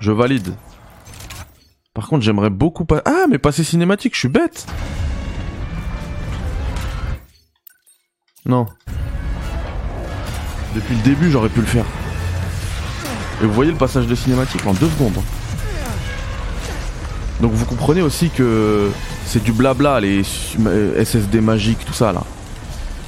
Je 0.00 0.10
valide. 0.10 0.54
Par 1.94 2.08
contre, 2.08 2.24
j'aimerais 2.24 2.50
beaucoup 2.50 2.84
pas. 2.84 3.00
Ah, 3.04 3.26
mais 3.30 3.38
passer 3.38 3.62
cinématique, 3.62 4.14
je 4.14 4.18
suis 4.18 4.28
bête. 4.28 4.66
Non. 8.44 8.66
Depuis 10.74 10.96
le 10.96 11.02
début, 11.02 11.30
j'aurais 11.30 11.48
pu 11.48 11.60
le 11.60 11.66
faire. 11.66 11.84
Et 13.40 13.46
vous 13.46 13.52
voyez 13.52 13.70
le 13.70 13.78
passage 13.78 14.08
de 14.08 14.16
cinématique 14.16 14.66
en 14.66 14.74
deux 14.74 14.88
secondes. 14.88 15.12
hein. 15.16 15.22
Donc 17.40 17.52
vous 17.52 17.66
comprenez 17.66 18.02
aussi 18.02 18.30
que 18.30 18.90
c'est 19.26 19.44
du 19.44 19.52
blabla, 19.52 20.00
les 20.00 20.24
SSD 20.24 21.40
magiques, 21.40 21.84
tout 21.84 21.92
ça 21.92 22.12
là. 22.12 22.24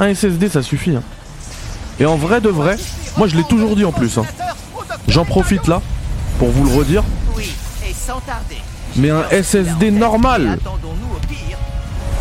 Un 0.00 0.14
SSD, 0.14 0.48
ça 0.48 0.62
suffit. 0.62 0.96
hein. 0.96 1.02
Et 1.98 2.06
en 2.06 2.16
vrai 2.16 2.40
de 2.40 2.48
vrai, 2.48 2.76
moi 3.16 3.28
je 3.28 3.36
l'ai 3.36 3.44
toujours 3.44 3.76
dit 3.76 3.84
en 3.84 3.92
plus. 3.92 4.16
hein. 4.18 4.22
J'en 5.08 5.24
profite 5.24 5.66
là 5.66 5.82
pour 6.38 6.48
vous 6.50 6.64
le 6.64 6.74
redire. 6.74 7.02
Mais 8.96 9.10
un 9.10 9.24
SSD 9.30 9.90
normal, 9.90 10.58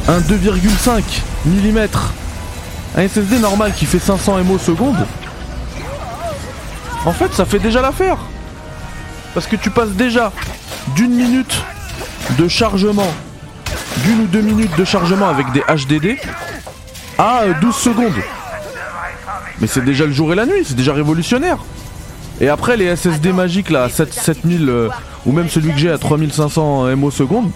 un 0.07 0.19
2,5 0.19 1.01
mm, 1.45 1.87
un 2.97 3.07
SSD 3.07 3.39
normal 3.39 3.73
qui 3.73 3.85
fait 3.85 3.99
500 3.99 4.43
MO 4.43 4.57
seconde, 4.57 4.97
en 7.05 7.13
fait 7.13 7.33
ça 7.33 7.45
fait 7.45 7.59
déjà 7.59 7.81
l'affaire. 7.81 8.17
Parce 9.33 9.45
que 9.47 9.55
tu 9.55 9.69
passes 9.69 9.91
déjà 9.91 10.31
d'une 10.95 11.13
minute 11.15 11.53
de 12.37 12.47
chargement, 12.47 13.11
d'une 14.03 14.21
ou 14.21 14.25
deux 14.27 14.41
minutes 14.41 14.75
de 14.77 14.83
chargement 14.85 15.29
avec 15.29 15.51
des 15.53 15.61
HDD 15.61 16.17
à 17.19 17.41
euh, 17.43 17.53
12 17.61 17.75
secondes. 17.75 18.13
Mais 19.59 19.67
c'est 19.67 19.83
déjà 19.83 20.05
le 20.05 20.11
jour 20.13 20.31
et 20.31 20.35
la 20.35 20.45
nuit, 20.45 20.63
c'est 20.63 20.75
déjà 20.75 20.93
révolutionnaire. 20.93 21.57
Et 22.41 22.47
après 22.47 22.77
les 22.77 22.95
SSD 22.95 23.33
magiques 23.33 23.69
là, 23.69 23.83
à 23.83 23.89
7, 23.89 24.13
7000 24.13 24.69
euh, 24.69 24.87
ou 25.25 25.33
même 25.33 25.49
celui 25.49 25.71
que 25.73 25.77
j'ai 25.77 25.91
à 25.91 25.97
3500 25.97 26.95
MO 26.95 27.11
secondes, 27.11 27.51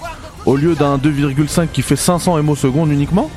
au 0.45 0.57
lieu 0.57 0.75
d'un 0.75 0.97
2,5 0.97 1.67
qui 1.71 1.81
fait 1.81 1.95
500 1.95 2.43
MO 2.43 2.55
secondes 2.57 2.91
uniquement, 2.91 3.31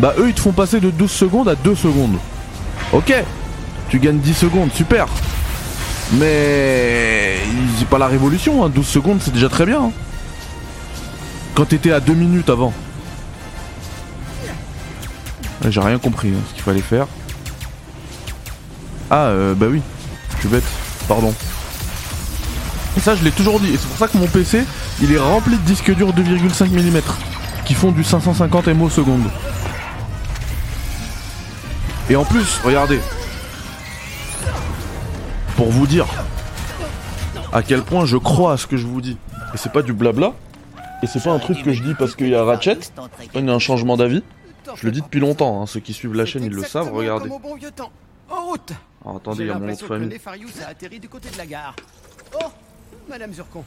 bah 0.00 0.14
eux 0.18 0.26
ils 0.28 0.34
te 0.34 0.40
font 0.40 0.52
passer 0.52 0.80
de 0.80 0.90
12 0.90 1.10
secondes 1.10 1.48
à 1.48 1.54
2 1.54 1.74
secondes. 1.76 2.16
Ok, 2.92 3.14
tu 3.88 4.00
gagnes 4.00 4.18
10 4.18 4.34
secondes, 4.34 4.72
super. 4.72 5.06
Mais 6.14 7.36
c'est 7.78 7.86
pas 7.88 7.98
la 7.98 8.08
révolution, 8.08 8.64
hein. 8.64 8.68
12 8.68 8.86
secondes 8.86 9.18
c'est 9.22 9.32
déjà 9.32 9.48
très 9.48 9.66
bien. 9.66 9.84
hein. 9.84 9.92
Quand 11.54 11.66
t'étais 11.66 11.92
à 11.92 12.00
2 12.00 12.14
minutes 12.14 12.50
avant. 12.50 12.72
J'ai 15.66 15.80
rien 15.80 15.98
compris 15.98 16.28
hein, 16.28 16.40
ce 16.48 16.54
qu'il 16.54 16.62
fallait 16.62 16.80
faire. 16.80 17.06
Ah 19.10 19.26
euh, 19.26 19.54
bah 19.54 19.66
oui, 19.70 19.80
je 20.34 20.40
suis 20.40 20.48
bête, 20.48 20.64
pardon. 21.08 21.34
Et 22.96 23.00
ça 23.00 23.14
je 23.14 23.24
l'ai 23.24 23.30
toujours 23.30 23.58
dit, 23.60 23.72
et 23.72 23.76
c'est 23.76 23.88
pour 23.88 23.96
ça 23.96 24.08
que 24.08 24.18
mon 24.18 24.26
PC 24.26 24.64
il 25.00 25.12
est 25.12 25.18
rempli 25.18 25.56
de 25.56 25.62
disques 25.62 25.94
durs 25.94 26.12
2,5 26.12 26.70
mm 26.70 27.00
qui 27.64 27.74
font 27.74 27.92
du 27.92 28.04
550 28.04 28.68
MO 28.68 28.88
seconde. 28.88 29.24
Et 32.10 32.16
en 32.16 32.24
plus, 32.24 32.60
regardez, 32.64 33.00
pour 35.56 35.70
vous 35.70 35.86
dire 35.86 36.06
à 37.52 37.62
quel 37.62 37.82
point 37.82 38.06
je 38.06 38.16
crois 38.16 38.52
à 38.52 38.56
ce 38.56 38.66
que 38.66 38.76
je 38.76 38.86
vous 38.86 39.00
dis, 39.00 39.16
et 39.54 39.56
c'est 39.56 39.72
pas 39.72 39.82
du 39.82 39.92
blabla, 39.92 40.32
et 41.02 41.06
c'est 41.06 41.22
pas 41.22 41.30
un 41.30 41.38
truc 41.38 41.62
que 41.62 41.72
je 41.72 41.82
dis 41.82 41.94
parce 41.94 42.14
qu'il 42.14 42.28
y 42.28 42.34
a 42.34 42.44
Ratchet, 42.44 42.78
il 43.34 43.44
y 43.44 43.50
a 43.50 43.52
un 43.52 43.58
changement 43.58 43.96
d'avis. 43.96 44.22
Je 44.76 44.86
le 44.86 44.92
dis 44.92 45.00
depuis 45.02 45.20
longtemps, 45.20 45.62
hein, 45.62 45.66
ceux 45.66 45.80
qui 45.80 45.92
suivent 45.92 46.14
la 46.14 46.26
chaîne 46.26 46.44
ils 46.44 46.52
le 46.52 46.62
savent, 46.62 46.92
regardez. 46.92 47.28
Comme 47.28 47.36
au 47.36 47.38
bon 47.38 47.54
vieux 47.56 47.70
temps. 47.70 47.90
En 48.30 48.46
route. 48.46 48.72
Alors, 49.02 49.16
attendez, 49.16 49.44
il 49.44 49.46
y 49.46 49.50
a 49.50 49.54
mon 49.54 49.66
nom 49.66 49.72
de 49.74 49.78
que 49.78 49.86
famille. 49.86 50.08
Nefarius 50.08 50.60
a 50.62 50.68
atterri 50.68 51.00
du 51.00 51.08
côté 51.08 51.30
de 51.30 51.38
la 51.38 51.46
gare. 51.46 51.74
Oh, 52.34 52.46
Madame 53.08 53.32
Zurcon, 53.32 53.64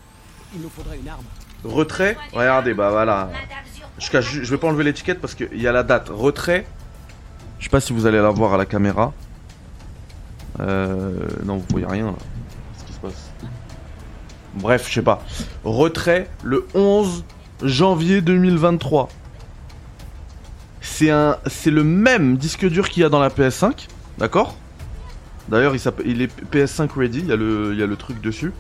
il 0.53 0.62
nous 0.62 0.70
faudrait 0.70 0.98
une 0.98 1.10
arme. 1.10 1.25
Retrait, 1.63 2.17
regardez, 2.34 2.74
bah 2.74 2.89
voilà. 2.89 3.29
Je, 3.98 4.20
je 4.20 4.50
vais 4.51 4.58
pas 4.58 4.67
enlever 4.67 4.84
l'étiquette 4.84 5.20
parce 5.20 5.36
qu'il 5.36 5.62
y 5.62 5.67
a 5.67 5.72
la 5.72 5.84
date. 5.84 6.10
Retrait, 6.10 6.65
je 7.60 7.65
sais 7.65 7.70
pas 7.70 7.79
si 7.81 7.93
vous 7.93 8.05
allez 8.05 8.20
la 8.20 8.29
voir 8.29 8.53
à 8.53 8.58
la 8.58 8.65
caméra. 8.65 9.13
Euh, 10.60 11.27
non, 11.43 11.58
vous 11.58 11.65
voyez 11.70 11.86
rien 11.86 12.08
là. 12.08 12.13
Qu'est-ce 12.77 12.86
qui 12.86 12.93
se 12.93 13.00
passe? 13.00 13.31
Bref, 14.55 14.88
je 14.88 14.93
sais 14.93 15.01
pas. 15.01 15.24
Retrait 15.63 16.29
le 16.43 16.67
11 16.74 17.24
janvier 17.63 18.22
2023. 18.22 19.10
C'est 20.93 21.10
un, 21.10 21.38
c'est 21.48 21.71
le 21.71 21.86
même 21.86 22.36
disque 22.38 22.67
dur 22.67 22.89
qu'il 22.89 23.01
y 23.01 23.05
a 23.05 23.10
dans 23.10 23.21
la 23.21 23.29
PS5, 23.29 23.88
d'accord? 24.17 24.57
D'ailleurs, 25.48 25.74
il, 26.05 26.21
est 26.21 26.29
PS5 26.51 26.89
ready, 26.95 27.19
il 27.19 27.27
y, 27.27 27.31
a 27.31 27.38
le, 27.38 27.71
il 27.74 27.79
y 27.79 27.81
a 27.81 27.88
le 27.88 27.95
truc 27.95 28.21
dessus. 28.21 28.51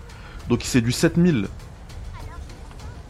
Donc 0.47 0.61
c'est 0.63 0.79
du 0.79 0.93
7000. 0.93 1.47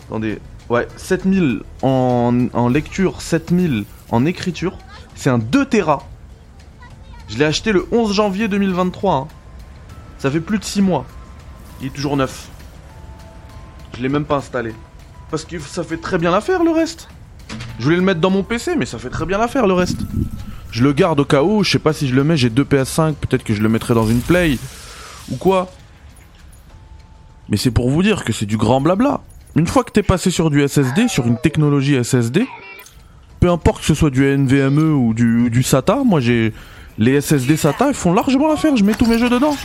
Attendez, 0.07 0.39
ouais, 0.69 0.87
7000 0.97 1.61
en, 1.83 2.47
en 2.51 2.67
lecture, 2.67 3.21
7000 3.21 3.85
en 4.09 4.25
écriture. 4.25 4.77
C'est 5.15 5.29
un 5.29 5.37
2 5.37 5.65
Tera. 5.65 6.09
Je 7.29 7.37
l'ai 7.37 7.45
acheté 7.45 7.71
le 7.71 7.87
11 7.91 8.13
janvier 8.13 8.47
2023. 8.47 9.15
hein. 9.15 9.27
Ça 10.17 10.31
fait 10.31 10.41
plus 10.41 10.57
de 10.57 10.63
6 10.65 10.81
mois. 10.81 11.05
Il 11.79 11.87
est 11.87 11.91
toujours 11.91 12.17
neuf. 12.17 12.49
Je 13.95 14.01
l'ai 14.01 14.09
même 14.09 14.25
pas 14.25 14.37
installé. 14.37 14.73
Parce 15.29 15.45
que 15.45 15.59
ça 15.59 15.83
fait 15.83 15.97
très 15.97 16.17
bien 16.17 16.31
l'affaire 16.31 16.63
le 16.63 16.71
reste. 16.71 17.07
Je 17.79 17.83
voulais 17.83 17.97
le 17.97 18.03
mettre 18.03 18.19
dans 18.19 18.29
mon 18.29 18.43
PC, 18.43 18.75
mais 18.77 18.85
ça 18.85 18.99
fait 18.99 19.09
très 19.09 19.25
bien 19.25 19.37
l'affaire 19.37 19.67
le 19.67 19.73
reste. 19.73 20.01
Je 20.71 20.83
le 20.83 20.93
garde 20.93 21.19
au 21.19 21.25
cas 21.25 21.43
où, 21.43 21.63
je 21.63 21.71
sais 21.71 21.79
pas 21.79 21.93
si 21.93 22.07
je 22.07 22.15
le 22.15 22.23
mets, 22.23 22.37
j'ai 22.37 22.49
deux 22.49 22.63
PS5, 22.63 23.15
peut-être 23.15 23.43
que 23.43 23.53
je 23.53 23.61
le 23.61 23.69
mettrai 23.69 23.93
dans 23.93 24.05
une 24.05 24.21
Play. 24.21 24.57
Ou 25.31 25.35
quoi. 25.35 25.69
Mais 27.49 27.57
c'est 27.57 27.71
pour 27.71 27.89
vous 27.89 28.03
dire 28.03 28.23
que 28.23 28.31
c'est 28.31 28.45
du 28.45 28.57
grand 28.57 28.79
blabla. 28.79 29.21
Une 29.55 29.67
fois 29.67 29.83
que 29.83 29.91
t'es 29.91 30.03
passé 30.03 30.31
sur 30.31 30.49
du 30.49 30.65
SSD, 30.65 31.09
sur 31.09 31.27
une 31.27 31.37
technologie 31.37 32.01
SSD, 32.01 32.47
peu 33.41 33.49
importe 33.49 33.79
que 33.79 33.85
ce 33.85 33.93
soit 33.93 34.09
du 34.09 34.23
NVMe 34.23 34.93
ou 34.93 35.13
du, 35.13 35.63
SATA, 35.63 36.03
moi 36.05 36.19
j'ai. 36.19 36.53
Les 36.97 37.19
SSD 37.19 37.57
SATA, 37.57 37.87
ils 37.87 37.93
font 37.93 38.13
largement 38.13 38.47
l'affaire, 38.47 38.75
je 38.75 38.83
mets 38.83 38.93
tous 38.93 39.05
mes 39.05 39.17
jeux 39.17 39.29
dedans. 39.29 39.55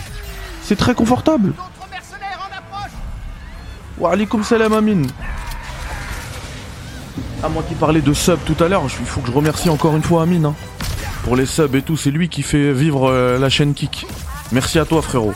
C'est 0.62 0.76
très 0.76 0.94
confortable. 0.94 1.52
Wa 3.98 4.12
alaikum 4.12 4.42
salam 4.42 4.72
Amin. 4.72 5.02
À 7.42 7.48
moi 7.48 7.62
qui 7.68 7.74
parlais 7.74 8.00
de 8.00 8.12
sub 8.12 8.38
tout 8.44 8.62
à 8.62 8.68
l'heure, 8.68 8.82
il 8.84 9.06
faut 9.06 9.20
que 9.20 9.28
je 9.28 9.32
remercie 9.32 9.68
encore 9.68 9.94
une 9.94 10.02
fois 10.02 10.22
Amin. 10.22 10.44
hein. 10.44 10.54
Pour 11.22 11.36
les 11.36 11.46
subs 11.46 11.74
et 11.74 11.82
tout, 11.82 11.96
c'est 11.96 12.10
lui 12.10 12.28
qui 12.28 12.42
fait 12.42 12.72
vivre 12.72 13.08
euh, 13.10 13.38
la 13.38 13.48
chaîne 13.48 13.74
Kick. 13.74 14.06
Merci 14.52 14.78
à 14.78 14.84
toi 14.84 15.02
frérot. 15.02 15.34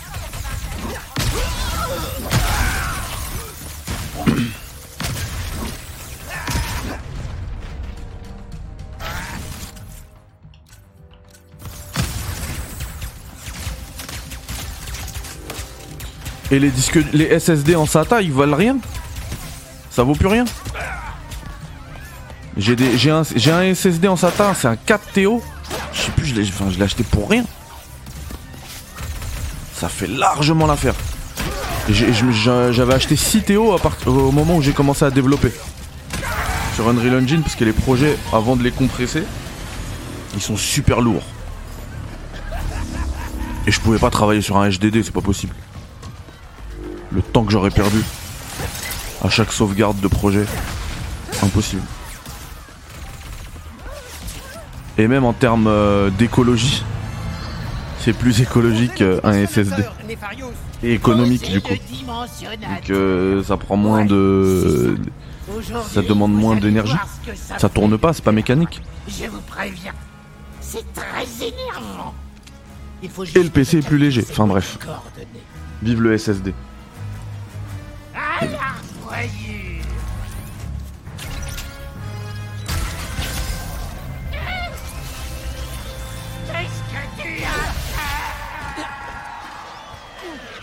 Et 16.53 16.59
les 16.59 16.71
disques, 16.71 16.99
les 17.13 17.39
SSD 17.39 17.77
en 17.77 17.87
SATA, 17.87 18.23
ils 18.23 18.33
valent 18.33 18.57
rien. 18.57 18.79
Ça 19.91 20.03
vaut 20.03 20.15
plus 20.15 20.27
rien. 20.27 20.45
J'ai 22.57 23.11
un, 23.11 23.25
SSD 23.75 24.09
en 24.09 24.17
SATA, 24.17 24.55
c'est 24.55 24.69
un 24.69 24.77
4 24.77 25.13
TO. 25.13 25.43
Je 25.93 26.01
sais 26.01 26.11
plus, 26.13 26.27
je 26.27 26.35
l'ai, 26.35 26.83
acheté 26.83 27.05
pour 27.05 27.29
rien. 27.29 27.45
Ça 29.75 29.89
fait 29.89 30.09
largement 30.09 30.67
l'affaire. 30.67 30.95
J'avais 31.89 32.95
acheté 32.95 33.17
6 33.17 33.43
TO 33.43 33.77
au 34.07 34.33
moment 34.33 34.57
où 34.57 34.63
j'ai 34.63 34.73
commencé 34.73 35.05
à 35.05 35.11
développer 35.11 35.53
sur 36.75 36.89
Unreal 36.89 37.23
Engine 37.23 37.43
parce 37.43 37.57
que 37.57 37.65
les 37.65 37.73
projets, 37.73 38.17
avant 38.33 38.57
de 38.57 38.63
les 38.63 38.71
compresser, 38.71 39.25
ils 40.35 40.43
sont 40.43 40.57
super 40.57 41.01
lourds. 41.01 41.27
Et 43.67 43.71
je 43.71 43.81
pouvais 43.81 43.99
pas 43.99 44.11
travailler 44.11 44.43
sur 44.43 44.57
un 44.57 44.69
HDD, 44.69 45.03
c'est 45.03 45.13
pas 45.13 45.21
possible. 45.21 45.55
Le 47.13 47.23
temps 47.23 47.45
que 47.45 47.53
j'aurais 47.53 47.71
perdu 47.71 48.03
à 49.23 49.29
chaque 49.29 49.53
sauvegarde 49.53 50.01
de 50.01 50.09
projet, 50.09 50.47
impossible. 51.43 51.83
Et 54.99 55.09
même 55.09 55.25
en 55.25 55.33
termes 55.33 55.67
euh, 55.67 56.11
d'écologie, 56.11 56.85
c'est 58.01 58.13
plus 58.13 58.41
écologique 58.41 58.97
qu'un 58.97 59.47
SSD. 59.47 59.85
Et 60.83 60.95
économique 60.95 61.51
du 61.51 61.61
coup. 61.61 61.75
Donc 61.75 62.91
euh, 62.91 63.43
ça 63.45 63.57
prend 63.57 63.77
moins 63.77 64.05
de... 64.05 64.97
Ça 65.89 66.03
demande 66.03 66.33
moins 66.33 66.57
d'énergie. 66.57 66.97
Ça 67.59 67.69
tourne 67.69 67.99
pas, 67.99 68.13
c'est 68.13 68.25
pas 68.25 68.33
mécanique. 68.33 68.81
Je 69.09 69.27
vous 69.27 69.41
préviens, 69.43 69.93
c'est 70.61 70.85
très 70.95 71.25
énervant. 71.47 72.15
Il 73.03 73.11
faut 73.11 73.25
Et 73.25 73.43
le 73.43 73.51
PC 73.51 73.79
est 73.79 73.87
plus 73.87 73.99
léger. 73.99 74.25
Enfin 74.31 74.47
bref, 74.47 74.79
vive 75.83 76.03
le 76.03 76.17
SSD. 76.17 76.55
La 78.15 78.47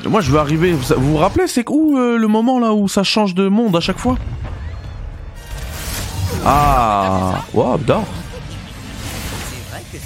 Moi 0.08 0.22
je 0.22 0.32
veux 0.32 0.40
arriver, 0.40 0.72
vous 0.72 1.12
vous 1.12 1.18
rappelez 1.18 1.48
c'est 1.48 1.68
où 1.70 1.98
euh, 1.98 2.18
le 2.18 2.28
moment 2.28 2.60
là 2.60 2.74
où 2.74 2.88
ça 2.88 3.04
change 3.04 3.36
de 3.36 3.48
monde 3.48 3.76
à 3.76 3.80
chaque 3.80 3.98
fois? 4.00 4.18
Ah 6.46 7.44
Waouh, 7.54 7.78
d'art 7.80 8.04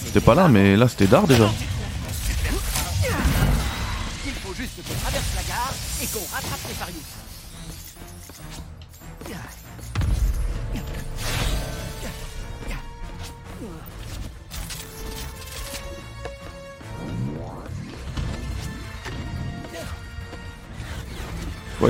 C'était 0.06 0.22
pas 0.22 0.36
là 0.36 0.48
mais 0.48 0.76
là 0.76 0.88
c'était 0.88 1.08
d'art 1.08 1.28
déjà. 1.28 1.50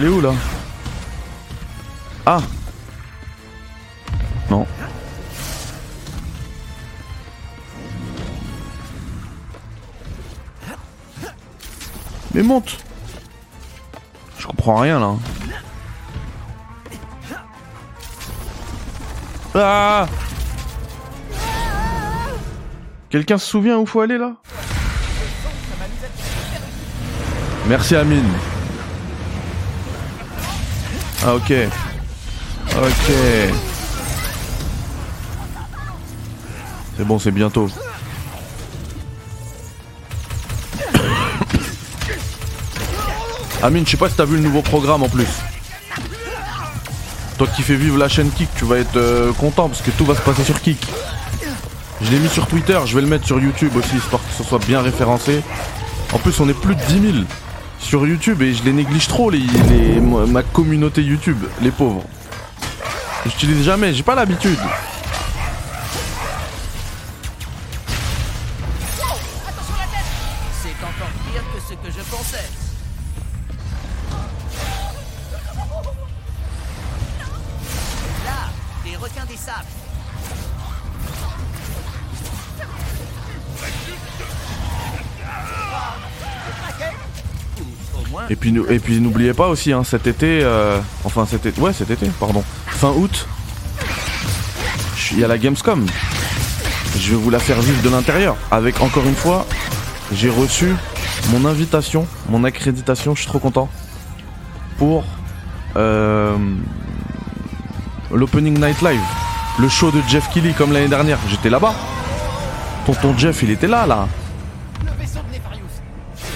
Aller 0.02 0.10
où 0.10 0.20
là? 0.20 0.34
Ah 2.26 2.42
Non. 4.50 4.66
Mais 12.34 12.42
monte 12.42 12.80
Je 14.40 14.48
comprends 14.48 14.78
rien 14.78 15.00
là. 15.00 15.14
Ah 19.54 20.08
Quelqu'un 23.12 23.38
se 23.38 23.46
souvient 23.46 23.78
où 23.78 23.86
faut 23.86 24.02
aller 24.02 24.18
là? 24.18 24.34
Merci 27.68 27.96
Amine. 27.96 28.34
Ah 31.24 31.36
ok. 31.36 31.54
Ok. 32.78 33.12
C'est 36.98 37.06
bon, 37.06 37.20
c'est 37.20 37.30
bientôt. 37.32 37.70
Amine, 43.62 43.86
je 43.86 43.92
sais 43.92 43.98
pas 43.98 44.10
si 44.10 44.16
t'as 44.16 44.26
vu 44.26 44.38
le 44.38 44.42
nouveau 44.42 44.64
programme 44.64 45.04
en 45.04 45.10
plus. 45.10 45.28
Toi 47.38 47.46
qui 47.56 47.62
fais 47.62 47.76
vivre 47.76 48.00
la 48.00 48.08
chaîne 48.08 48.32
Kik, 48.32 48.50
tu 48.56 48.66
vas 48.66 48.80
être 48.80 48.98
euh, 48.98 49.32
content 49.34 49.68
parce 49.68 49.84
que 49.84 49.92
tout 49.92 50.06
va 50.06 50.16
se 50.16 50.22
passer 50.22 50.44
sur 50.44 50.60
Kik. 50.60 50.84
Je 52.02 52.10
l'ai 52.10 52.18
mis 52.18 52.30
sur 52.30 52.48
Twitter, 52.48 52.80
je 52.86 52.96
vais 52.96 53.02
le 53.02 53.08
mettre 53.08 53.28
sur 53.28 53.40
YouTube 53.40 53.76
aussi, 53.76 53.98
histoire 53.98 54.24
que 54.24 54.34
ce 54.36 54.44
soit 54.44 54.58
bien 54.60 54.82
référencé. 54.82 55.44
En 56.14 56.18
plus, 56.18 56.40
on 56.40 56.50
est 56.50 56.60
plus 56.60 56.74
de 56.76 56.82
10 56.82 57.02
000 57.14 57.26
sur 57.82 58.08
YouTube 58.08 58.42
et 58.42 58.54
je 58.54 58.64
les 58.64 58.72
néglige 58.72 59.08
trop, 59.08 59.30
les, 59.30 59.42
ma 60.00 60.44
communauté 60.44 61.02
YouTube, 61.02 61.44
les 61.62 61.72
pauvres. 61.72 62.04
J'utilise 63.26 63.64
jamais, 63.64 63.94
j'ai 63.94 64.04
pas 64.04 64.16
l'habitude. 64.16 64.58
Là, 78.26 78.50
des 78.86 78.96
requins 78.96 79.26
des 79.28 79.38
sables. 79.38 79.66
Et 88.32 88.38
puis, 88.38 88.56
et 88.70 88.80
puis 88.80 89.02
n'oubliez 89.02 89.34
pas 89.34 89.50
aussi, 89.50 89.74
hein, 89.74 89.84
cet 89.84 90.08
été, 90.08 90.40
euh, 90.42 90.80
enfin 91.04 91.26
cet 91.30 91.46
été, 91.46 91.60
ouais 91.60 91.74
cet 91.74 91.90
été, 91.92 92.08
pardon, 92.18 92.46
fin 92.68 92.92
août, 92.92 93.28
je 94.96 95.02
suis- 95.02 95.16
il 95.18 95.20
y 95.20 95.26
a 95.26 95.28
la 95.28 95.38
Gamescom. 95.38 95.86
Je 96.98 97.10
vais 97.12 97.18
vous 97.18 97.30
la 97.30 97.40
faire 97.40 97.60
vivre 97.60 97.82
de 97.82 97.90
l'intérieur. 97.90 98.38
Avec 98.50 98.80
encore 98.80 99.04
une 99.06 99.16
fois, 99.16 99.46
j'ai 100.14 100.30
reçu 100.30 100.74
mon 101.32 101.44
invitation, 101.46 102.08
mon 102.30 102.46
accréditation, 102.46 103.16
je 103.16 103.20
suis 103.24 103.28
trop 103.28 103.40
content, 103.40 103.68
pour 104.78 105.04
euh, 105.76 106.38
l'opening 108.14 108.58
night 108.58 108.82
live, 108.82 109.02
le 109.60 109.68
show 109.68 109.92
de 109.92 110.02
Jeff 110.08 110.30
Kelly 110.34 110.54
comme 110.54 110.72
l'année 110.72 110.88
dernière. 110.88 111.18
J'étais 111.30 111.50
là-bas. 111.50 111.74
Tonton 112.86 113.14
Jeff, 113.18 113.44
il 113.44 113.52
était 113.52 113.68
là, 113.68 113.86
là. 113.86 114.08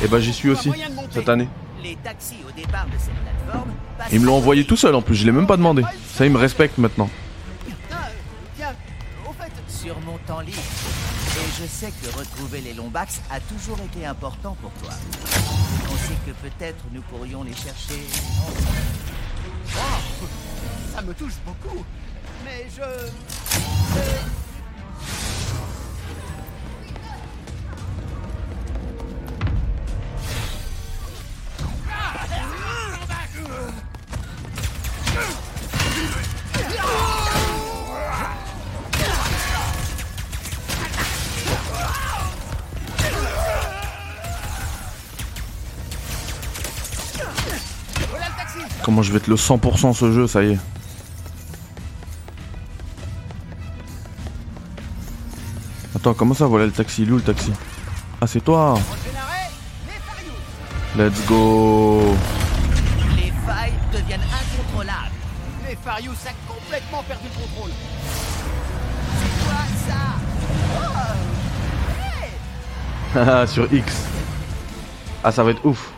Et 0.03 0.07
bah 0.09 0.19
j'y 0.19 0.33
suis 0.33 0.49
aussi 0.49 0.71
cette 1.13 1.29
année. 1.29 1.47
Les 1.85 1.95
taxis 1.97 2.37
au 2.47 2.51
départ 2.51 2.87
de 2.87 2.97
cette 2.97 3.13
plateforme 3.13 3.69
Ils 4.11 4.19
me 4.19 4.25
l'ont 4.25 4.37
envoyé 4.37 4.65
tout 4.65 4.75
seul 4.75 4.95
en 4.95 5.03
plus, 5.03 5.13
je 5.13 5.23
l'ai 5.23 5.31
même 5.31 5.45
pas 5.45 5.55
demandé. 5.55 5.83
Ça, 6.15 6.25
il 6.25 6.31
me 6.31 6.39
respecte 6.39 6.79
maintenant. 6.79 7.07
Fait, 9.37 9.51
sur 9.67 9.99
mon 9.99 10.17
temps 10.25 10.39
libre. 10.39 10.57
Et 10.57 11.61
je 11.61 11.67
sais 11.67 11.91
que 11.91 12.17
retrouver 12.17 12.61
les 12.61 12.73
Lombax 12.73 13.21
a 13.29 13.39
toujours 13.39 13.77
été 13.81 14.03
important 14.03 14.57
pour 14.61 14.71
toi. 14.81 14.93
On 15.83 15.97
sait 16.07 16.17
que 16.25 16.31
peut-être 16.31 16.83
nous 16.91 17.01
pourrions 17.03 17.43
les 17.43 17.53
chercher. 17.53 18.01
ça 20.95 21.01
me 21.03 21.13
touche 21.13 21.35
beaucoup. 21.45 21.85
Mais 22.43 22.65
je... 22.75 22.81
Comment 48.95 49.03
je 49.03 49.11
vais 49.11 49.17
être 49.17 49.27
le 49.27 49.35
100% 49.35 49.93
ce 49.93 50.09
jeu, 50.13 50.25
ça 50.25 50.41
y 50.41 50.53
est. 50.53 50.59
Attends, 55.93 56.13
comment 56.13 56.33
ça, 56.33 56.45
voilà 56.45 56.65
le 56.65 56.71
taxi? 56.71 57.01
Il 57.01 57.09
est 57.09 57.11
où 57.11 57.17
le 57.17 57.21
taxi? 57.21 57.51
Ah, 58.21 58.25
c'est 58.25 58.39
toi 58.39 58.79
Let's 60.97 61.27
go 61.27 62.15
Les 63.17 63.33
failles 63.45 63.73
deviennent 63.91 64.21
incontrôlables. 64.21 65.11
Nefarius 65.69 66.25
a 66.27 66.53
complètement 66.53 67.03
perdu 67.03 67.25
le 67.25 67.41
contrôle. 67.41 67.71
C'est 69.19 69.43
quoi 69.43 69.65
ça? 69.89 70.03
Oh 73.13 73.19
Haha, 73.19 73.45
Sur 73.53 73.73
X. 73.73 74.05
Ah, 75.21 75.33
ça 75.33 75.43
va 75.43 75.51
être 75.51 75.65
ouf. 75.65 75.94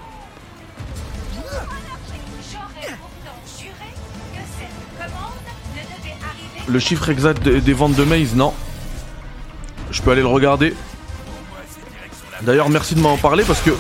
Le 6.68 6.80
chiffre 6.80 7.10
exact 7.10 7.44
de- 7.44 7.60
des 7.60 7.74
ventes 7.74 7.96
de 7.96 8.04
Maze, 8.04 8.36
non. 8.36 8.54
Je 9.92 10.02
peux 10.02 10.12
aller 10.12 10.22
le 10.22 10.28
regarder. 10.28 10.74
D'ailleurs, 12.42 12.70
merci 12.70 12.94
de 12.96 13.00
m'en 13.00 13.18
parler 13.18 13.44
parce 13.46 13.62
que 13.62 13.72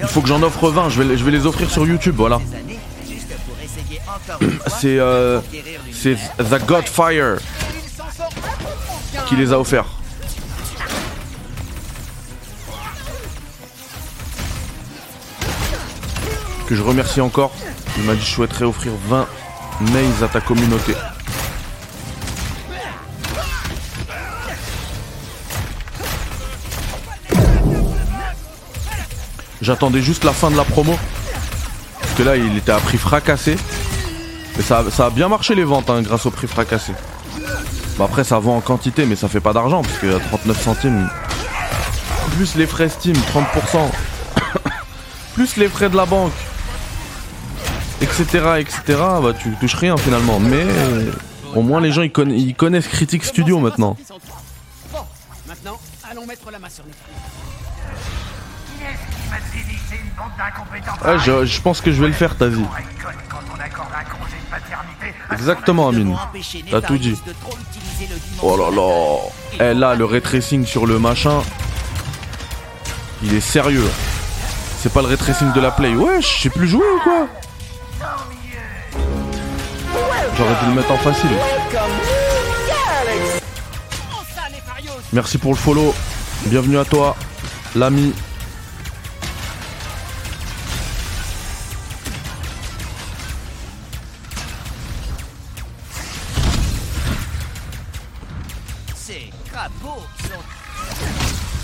il 0.00 0.06
faut 0.06 0.20
que 0.20 0.28
j'en 0.28 0.42
offre 0.42 0.70
20. 0.70 0.88
Je 0.88 1.02
vais, 1.02 1.30
les- 1.30 1.46
offrir 1.46 1.70
sur 1.70 1.86
YouTube, 1.86 2.14
voilà. 2.16 2.40
C'est 4.80 4.98
euh, 4.98 5.40
c'est. 5.92 6.16
The 6.38 6.64
Godfire 6.66 7.38
qui 9.26 9.36
les 9.36 9.52
a 9.52 9.58
offerts. 9.58 9.86
Que 16.66 16.74
je 16.74 16.82
remercie 16.82 17.20
encore. 17.20 17.52
Il 17.98 18.04
m'a 18.04 18.14
dit 18.14 18.20
je 18.24 18.30
souhaiterais 18.34 18.64
offrir 18.64 18.92
20 19.08 19.26
mails 19.92 20.24
à 20.24 20.28
ta 20.28 20.40
communauté. 20.40 20.94
J'attendais 29.64 30.02
juste 30.02 30.24
la 30.24 30.32
fin 30.34 30.50
de 30.50 30.56
la 30.58 30.64
promo. 30.64 30.94
Parce 31.98 32.12
que 32.12 32.22
là, 32.22 32.36
il 32.36 32.54
était 32.58 32.70
à 32.72 32.76
prix 32.78 32.98
fracassé. 32.98 33.56
Mais 34.56 34.62
ça, 34.62 34.84
a- 34.98 35.10
bien 35.10 35.28
marché 35.28 35.54
les 35.54 35.64
ventes 35.64 35.88
hein, 35.88 36.02
grâce 36.02 36.26
au 36.26 36.30
prix 36.30 36.46
fracassé. 36.46 36.92
Bah 37.98 38.04
après 38.06 38.24
ça 38.24 38.40
vend 38.40 38.56
en 38.56 38.60
quantité 38.60 39.06
mais 39.06 39.14
ça 39.14 39.28
fait 39.28 39.40
pas 39.40 39.52
d'argent 39.52 39.82
parce 39.82 39.98
que 39.98 40.16
à 40.16 40.18
39 40.20 40.60
centimes. 40.60 41.08
Plus 42.36 42.56
les 42.56 42.66
frais 42.66 42.88
Steam, 42.88 43.14
30%. 43.14 43.88
plus 45.34 45.56
les 45.56 45.68
frais 45.68 45.88
de 45.88 45.96
la 45.96 46.04
banque. 46.04 46.32
Etc. 48.00 48.22
etc. 48.58 48.80
Bah 49.22 49.32
tu 49.38 49.54
touches 49.60 49.76
rien 49.76 49.96
finalement. 49.96 50.40
Mais 50.40 50.66
au 51.54 51.62
moins 51.62 51.80
les 51.80 51.92
gens 51.92 52.02
ils, 52.02 52.12
ils 52.32 52.54
connaissent 52.54 52.88
Critic 52.88 53.22
Je 53.22 53.28
Studio 53.28 53.60
maintenant. 53.60 53.96
Bon, 54.92 54.98
maintenant, 55.48 55.78
allons 56.10 56.26
mettre 56.26 56.50
la 56.50 56.58
main 56.58 56.68
sur 56.68 56.84
Nefarius. 56.84 57.43
Ouais, 61.04 61.18
je, 61.18 61.60
pense 61.60 61.80
que 61.80 61.92
je 61.92 62.00
vais 62.00 62.08
le 62.08 62.14
faire 62.14 62.34
paternité. 62.34 62.64
à 65.28 65.34
Exactement 65.34 65.88
Amine. 65.88 66.16
T'as 66.70 66.80
tout 66.80 66.98
dit. 66.98 67.20
Oh 68.42 68.56
là 68.56 68.70
là. 68.70 69.18
Eh 69.60 69.74
là 69.74 69.94
le 69.94 70.04
ray 70.04 70.20
tracing 70.20 70.64
sur 70.64 70.86
le 70.86 70.98
machin. 70.98 71.42
Il 73.22 73.34
est 73.34 73.40
sérieux. 73.40 73.88
C'est 74.80 74.92
pas 74.92 75.02
le 75.02 75.08
ray 75.08 75.16
tracing 75.16 75.52
de 75.52 75.60
la 75.60 75.70
play. 75.70 75.94
Ouais, 75.94 76.20
je 76.20 76.42
sais 76.42 76.50
plus 76.50 76.68
jouer 76.68 76.84
ou 76.84 77.00
quoi 77.02 77.28
J'aurais 80.36 80.54
dû 80.62 80.66
le 80.68 80.74
mettre 80.74 80.90
en 80.90 80.98
facile. 80.98 81.30
Merci 85.12 85.38
pour 85.38 85.52
le 85.52 85.56
follow. 85.56 85.94
Bienvenue 86.46 86.78
à 86.78 86.84
toi, 86.84 87.16
l'ami. 87.76 88.12
Ces 99.06 99.28
crapauds 99.52 100.06
sont 100.22 100.40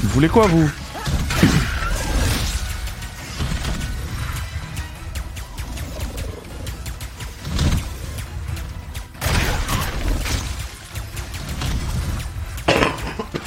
Vous 0.03 0.09
voulez 0.11 0.29
quoi, 0.29 0.47
vous 0.47 0.71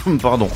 Pardon. 0.20 0.50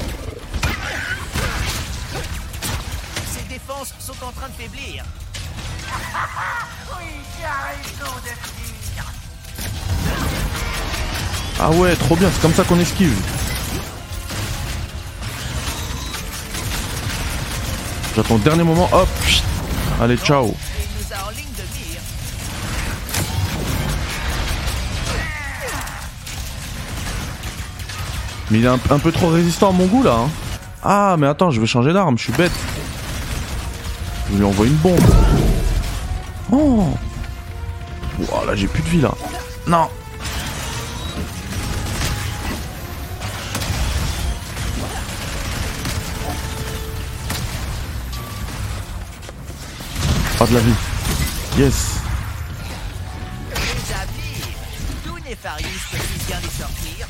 Ah 11.69 11.71
ouais, 11.71 11.93
trop 11.97 12.15
bien, 12.15 12.29
c'est 12.31 12.41
comme 12.41 12.53
ça 12.53 12.63
qu'on 12.63 12.79
esquive. 12.79 13.13
J'attends 18.15 18.35
le 18.35 18.39
dernier 18.39 18.63
moment, 18.63 18.87
hop. 18.93 19.09
Allez, 19.99 20.15
ciao. 20.15 20.55
Mais 28.49 28.59
il 28.59 28.63
est 28.63 28.69
un, 28.69 28.77
peu 28.77 29.11
trop 29.11 29.27
résistant 29.27 29.71
à 29.71 29.73
mon 29.73 29.87
goût 29.87 30.03
là. 30.03 30.19
hein. 30.21 30.29
Ah, 30.81 31.17
mais 31.19 31.27
attends, 31.27 31.51
je 31.51 31.59
vais 31.59 31.67
changer 31.67 31.91
d'arme, 31.91 32.17
je 32.17 32.23
suis 32.23 32.33
bête. 32.33 32.53
Je 34.31 34.37
lui 34.37 34.45
envoie 34.45 34.67
une 34.67 34.75
bombe. 34.75 35.01
Oh 36.49 36.85
Ouah, 38.19 38.45
là 38.45 38.55
j'ai 38.55 38.67
plus 38.67 38.83
de 38.83 38.87
vie 38.87 39.01
là. 39.01 39.11
Non 39.67 39.89
Pas 50.37 50.45
de 50.45 50.53
la 50.53 50.59
vie. 50.59 50.73
Yes 51.57 51.95
Les 53.55 53.93
amis, 53.93 54.43
d'où 55.05 55.15
Nefarius 55.17 55.81
peut-il 55.91 56.25
bien 56.27 56.37
les 56.41 56.49
sortir 56.49 57.07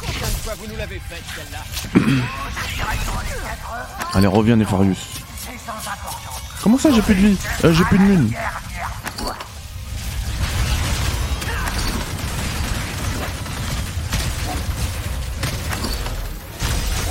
Combien 0.00 0.28
de 0.28 0.34
fois 0.42 0.54
vous 0.60 0.66
nous 0.70 0.76
l'avez 0.76 1.00
faite, 1.08 1.24
celle-là 1.34 1.64
Allez, 4.14 4.26
reviens 4.28 4.56
Nefarius. 4.56 4.98
Comment 6.62 6.78
ça 6.78 6.90
j'ai 6.92 7.02
plus 7.02 7.14
de 7.14 7.20
vie? 7.28 7.36
Euh, 7.64 7.72
J'ai 7.72 7.84
plus 7.84 7.98
de 7.98 8.02
mine. 8.04 8.32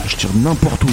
Je 0.06 0.16
tire 0.16 0.34
n'importe 0.36 0.84
où. 0.84 0.88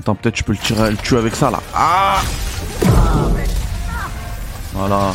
Attends, 0.00 0.14
peut-être 0.14 0.38
je 0.38 0.44
peux 0.44 0.52
le 0.54 0.96
tuer 0.96 1.18
avec 1.18 1.36
ça 1.36 1.50
là. 1.50 1.60
Ah 1.74 2.22
Voilà. 4.72 5.12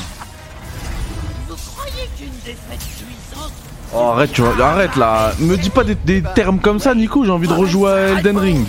Oh, 3.95 3.99
arrête, 4.11 4.31
tu 4.31 4.41
vois, 4.41 4.63
arrête 4.63 4.95
là. 4.95 5.31
Me 5.39 5.57
dis 5.57 5.71
pas 5.71 5.83
des, 5.83 6.21
termes 6.35 6.59
comme 6.59 6.77
ça, 6.79 6.93
Nico. 6.93 7.25
J'ai 7.25 7.31
envie 7.31 7.47
de 7.47 7.53
rejouer 7.53 7.91
à 7.91 7.97
Elden 8.09 8.37
Ring. 8.37 8.67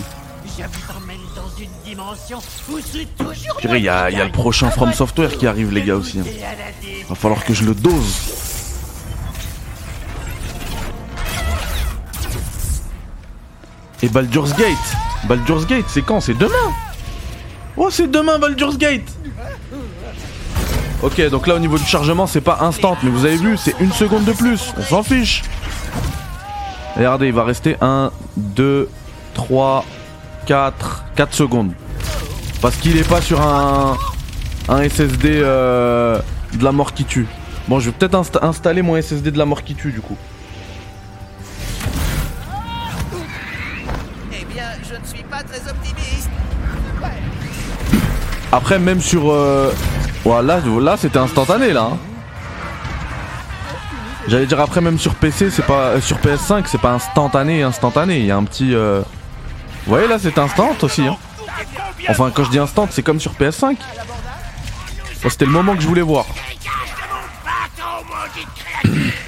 Il 3.64 3.82
y 3.82 3.88
a, 3.88 4.08
le 4.24 4.32
prochain 4.32 4.70
From 4.70 4.94
Software 4.94 5.36
qui 5.36 5.46
arrive, 5.46 5.70
les 5.70 5.82
gars 5.82 5.96
aussi. 5.96 6.18
hein. 6.20 6.24
Va 7.10 7.14
falloir 7.14 7.44
que 7.44 7.52
je 7.52 7.64
le 7.64 7.74
dose. 7.74 8.32
Et 14.02 14.08
Baldur's 14.08 14.54
Gate. 14.56 15.05
Baldur's 15.26 15.66
Gate, 15.66 15.84
c'est 15.88 16.02
quand? 16.02 16.20
C'est 16.20 16.34
demain? 16.34 16.52
Oh, 17.76 17.88
c'est 17.90 18.10
demain 18.10 18.38
Baldur's 18.38 18.78
Gate. 18.78 19.02
Ok, 21.02 21.20
donc 21.28 21.46
là 21.46 21.54
au 21.54 21.58
niveau 21.58 21.76
du 21.78 21.84
chargement, 21.84 22.26
c'est 22.26 22.40
pas 22.40 22.58
instant, 22.62 22.96
mais 23.02 23.10
vous 23.10 23.24
avez 23.26 23.36
vu, 23.36 23.56
c'est 23.58 23.74
une 23.80 23.92
seconde 23.92 24.24
de 24.24 24.32
plus. 24.32 24.72
On 24.78 24.82
s'en 24.82 25.02
fiche. 25.02 25.42
Regardez, 26.96 27.26
il 27.26 27.32
va 27.34 27.44
rester 27.44 27.76
1, 27.82 28.10
2, 28.36 28.88
3, 29.34 29.84
4, 30.46 31.04
4 31.14 31.34
secondes. 31.34 31.72
Parce 32.62 32.76
qu'il 32.76 32.96
est 32.96 33.06
pas 33.06 33.20
sur 33.20 33.40
un, 33.42 33.96
SSD 34.88 35.40
euh, 35.42 36.18
de 36.54 36.64
la 36.64 36.72
mort 36.72 36.94
qui 36.94 37.04
tue. 37.04 37.26
Bon, 37.68 37.78
je 37.78 37.90
vais 37.90 37.96
peut-être 37.96 38.14
insta- 38.18 38.42
installer 38.44 38.80
mon 38.80 39.00
SSD 39.00 39.30
de 39.30 39.38
la 39.38 39.44
mort 39.44 39.62
qui 39.62 39.74
tue 39.74 39.92
du 39.92 40.00
coup. 40.00 40.16
Après, 48.52 48.78
même 48.78 49.00
sur. 49.00 49.30
Euh... 49.30 49.72
là, 50.80 50.96
c'était 50.96 51.18
instantané 51.18 51.72
là. 51.72 51.90
hein. 51.92 51.98
J'allais 54.28 54.46
dire 54.46 54.60
après, 54.60 54.80
même 54.80 54.98
sur 54.98 55.14
PC, 55.14 55.50
c'est 55.50 55.64
pas. 55.66 55.90
euh, 55.90 56.00
sur 56.00 56.18
PS5, 56.18 56.64
c'est 56.66 56.80
pas 56.80 56.92
instantané, 56.92 57.62
instantané. 57.62 58.18
Il 58.18 58.26
y 58.26 58.30
a 58.30 58.36
un 58.36 58.44
petit. 58.44 58.74
Euh... 58.74 59.02
Vous 59.84 59.90
voyez 59.92 60.08
là, 60.08 60.18
c'est 60.18 60.38
instant 60.38 60.74
aussi. 60.82 61.06
Hein. 61.06 61.16
Enfin, 62.08 62.30
quand 62.34 62.44
je 62.44 62.50
dis 62.50 62.58
instant, 62.58 62.88
c'est 62.90 63.02
comme 63.02 63.20
sur 63.20 63.32
PS5. 63.34 63.76
Bon, 65.22 65.28
c'était 65.30 65.44
le 65.46 65.52
moment 65.52 65.74
que 65.76 65.82
je 65.82 65.86
voulais 65.86 66.02
voir. 66.02 66.26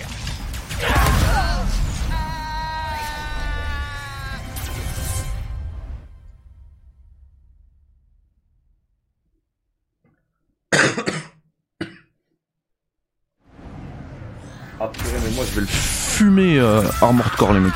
Ah 14.80 14.88
purée, 14.88 15.18
mais 15.24 15.30
moi 15.34 15.44
je 15.48 15.54
vais 15.56 15.60
le 15.62 15.66
fumer 15.66 16.58
euh, 16.58 16.82
Armored 17.00 17.32
Core 17.36 17.52
les 17.52 17.60
mecs. 17.60 17.72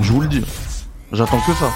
Je 0.00 0.12
vous 0.12 0.20
le 0.20 0.28
dis. 0.28 0.44
J'attends 1.12 1.40
que 1.40 1.52
ça. 1.54 1.70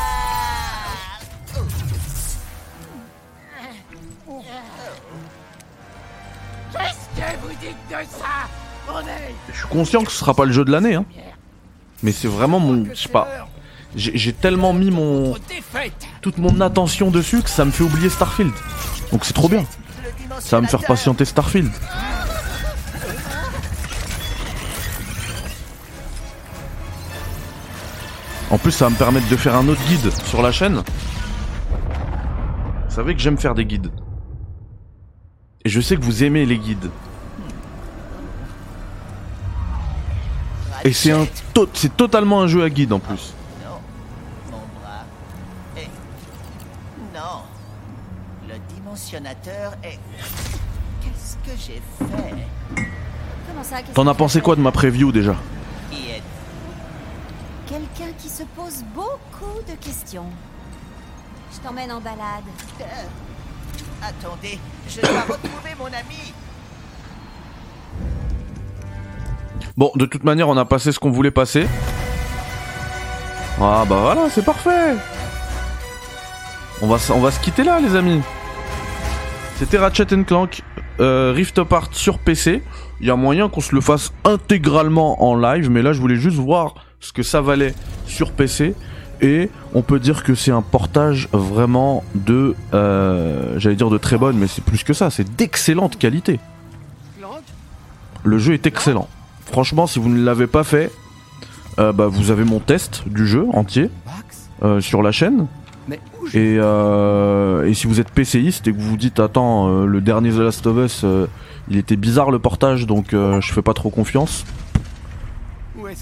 Qu'est-ce 6.73 7.21
que 7.21 7.41
vous 7.43 7.49
dites 7.61 7.77
de 7.89 7.95
ça 7.95 8.49
On 8.89 9.01
est 9.01 9.35
Je 9.53 9.59
suis 9.59 9.69
conscient 9.69 10.05
que 10.05 10.13
ce 10.13 10.19
sera 10.19 10.35
pas 10.35 10.45
le 10.45 10.53
jeu 10.53 10.65
de 10.65 10.71
l'année, 10.71 10.95
hein. 10.95 11.05
Mais 12.03 12.13
c'est 12.13 12.29
vraiment 12.29 12.61
mon. 12.61 12.85
Je 12.85 12.95
sais 12.95 13.09
pas. 13.09 13.49
J'ai 13.97 14.33
tellement 14.33 14.73
mis 14.73 14.91
mon. 14.91 15.35
toute 16.21 16.39
mon 16.39 16.61
attention 16.61 17.11
dessus 17.11 17.43
que 17.43 17.51
ça 17.51 17.65
me 17.65 17.73
fait 17.73 17.83
oublier 17.83 18.09
Starfield. 18.09 18.53
Donc 19.11 19.25
c'est 19.25 19.33
trop 19.33 19.49
bien. 19.49 19.65
Ça 20.39 20.57
va 20.57 20.63
me 20.63 20.69
faire 20.69 20.85
patienter 20.85 21.25
Starfield. 21.25 21.71
En 28.51 28.59
plus, 28.59 28.73
ça 28.73 28.87
va 28.87 28.91
me 28.91 28.97
permettre 28.97 29.29
de 29.29 29.37
faire 29.37 29.55
un 29.55 29.69
autre 29.69 29.81
guide 29.89 30.11
sur 30.25 30.41
la 30.43 30.53
chaîne. 30.53 30.83
Vous 32.89 32.95
savez 32.95 33.15
que 33.15 33.21
j'aime 33.21 33.39
faire 33.39 33.55
des 33.55 33.65
guides. 33.67 33.91
Et 35.65 35.69
je 35.69 35.81
sais 35.81 35.97
que 35.97 36.03
vous 36.03 36.25
aimez 36.25 36.47
les 36.47 36.59
guides. 36.59 36.91
Et 40.85 40.93
c'est 40.93 41.13
un 41.13 41.27
to- 41.53 41.69
c'est 41.75 41.97
totalement 41.97 42.41
un 42.41 42.47
jeu 42.47 42.63
à 42.63 42.71
guide 42.71 42.93
en 42.93 43.01
plus. 43.01 43.35
T'en 53.95 54.07
as 54.07 54.15
pensé 54.15 54.41
quoi 54.41 54.57
de 54.57 54.61
ma 54.61 54.73
preview 54.73 55.13
déjà? 55.13 55.35
Quelqu'un 57.95 58.13
qui 58.19 58.29
se 58.29 58.43
pose 58.43 58.85
beaucoup 58.95 59.61
de 59.69 59.75
questions. 59.85 60.27
Je 61.53 61.59
t'emmène 61.61 61.93
en 61.93 62.01
balade. 62.01 62.45
Attendez, 64.03 64.59
je 64.89 65.01
dois 65.01 65.21
retrouver 65.29 65.75
mon 65.79 65.87
ami 65.87 66.33
Bon, 69.77 69.93
de 69.95 70.07
toute 70.07 70.25
manière, 70.25 70.49
on 70.49 70.57
a 70.57 70.65
passé 70.65 70.91
ce 70.93 70.99
qu'on 70.99 71.11
voulait 71.11 71.31
passer. 71.31 71.67
Ah 73.61 73.85
bah 73.89 73.99
voilà, 74.03 74.29
c'est 74.31 74.45
parfait. 74.45 74.97
On 76.83 76.87
va, 76.87 76.97
on 77.15 77.21
va 77.21 77.31
se 77.31 77.41
quitter 77.41 77.65
là, 77.65 77.81
les 77.81 77.95
amis. 77.97 78.21
C'était 79.57 79.79
Ratchet 79.79 80.07
Clank 80.25 80.63
euh, 81.01 81.33
Rift 81.35 81.59
Apart 81.59 81.89
sur 81.93 82.19
PC. 82.19 82.63
Il 83.01 83.07
y 83.07 83.11
a 83.11 83.17
moyen 83.17 83.49
qu'on 83.49 83.61
se 83.61 83.75
le 83.75 83.81
fasse 83.81 84.13
intégralement 84.25 85.23
en 85.23 85.37
live, 85.37 85.71
mais 85.71 85.83
là, 85.83 85.93
je 85.93 86.01
voulais 86.01 86.17
juste 86.17 86.39
voir 86.39 86.75
ce 87.01 87.13
que 87.13 87.23
ça 87.23 87.41
valait 87.41 87.75
sur 88.07 88.33
PC. 88.33 88.75
Et 89.21 89.51
on 89.75 89.83
peut 89.83 89.99
dire 89.99 90.23
que 90.23 90.35
c'est 90.35 90.53
un 90.53 90.63
portage 90.63 91.29
vraiment 91.33 92.05
de, 92.15 92.55
euh, 92.73 93.59
j'allais 93.59 93.75
dire 93.75 93.91
de 93.91 93.99
très 93.99 94.17
bonne, 94.17 94.37
mais 94.37 94.47
c'est 94.47 94.63
plus 94.63 94.85
que 94.85 94.93
ça, 94.93 95.11
c'est 95.11 95.35
d'excellente 95.37 95.99
qualité. 95.99 96.39
Le 98.25 98.39
jeu 98.39 98.55
est 98.55 98.67
excellent. 98.67 99.09
Franchement, 99.47 99.87
si 99.87 99.99
vous 99.99 100.09
ne 100.09 100.23
l'avez 100.23 100.47
pas 100.47 100.65
fait, 100.65 100.93
euh, 101.79 101.93
bah, 101.93 102.09
vous 102.09 102.31
avez 102.31 102.45
mon 102.45 102.59
test 102.59 103.05
du 103.07 103.27
jeu 103.27 103.47
entier 103.53 103.91
euh, 104.63 104.81
sur 104.81 105.03
la 105.03 105.13
chaîne. 105.13 105.47
Et, 106.35 106.59
euh, 106.59 107.67
et 107.67 107.73
si 107.73 107.87
vous 107.87 108.01
êtes 108.01 108.11
PCiste 108.11 108.69
et 108.69 108.73
que 108.73 108.77
vous 108.77 108.91
vous 108.91 108.97
dites 108.99 109.19
attends 109.19 109.85
le 109.87 110.01
dernier 110.03 110.31
The 110.31 110.41
Last 110.41 110.67
of 110.67 110.77
Us 110.77 111.07
il 111.71 111.79
était 111.79 111.97
bizarre 111.97 112.31
le 112.31 112.39
portage 112.39 112.87
donc 112.87 113.13
je 113.13 113.53
fais 113.53 113.63
pas 113.63 113.73
trop 113.73 113.89
confiance. 113.89 114.45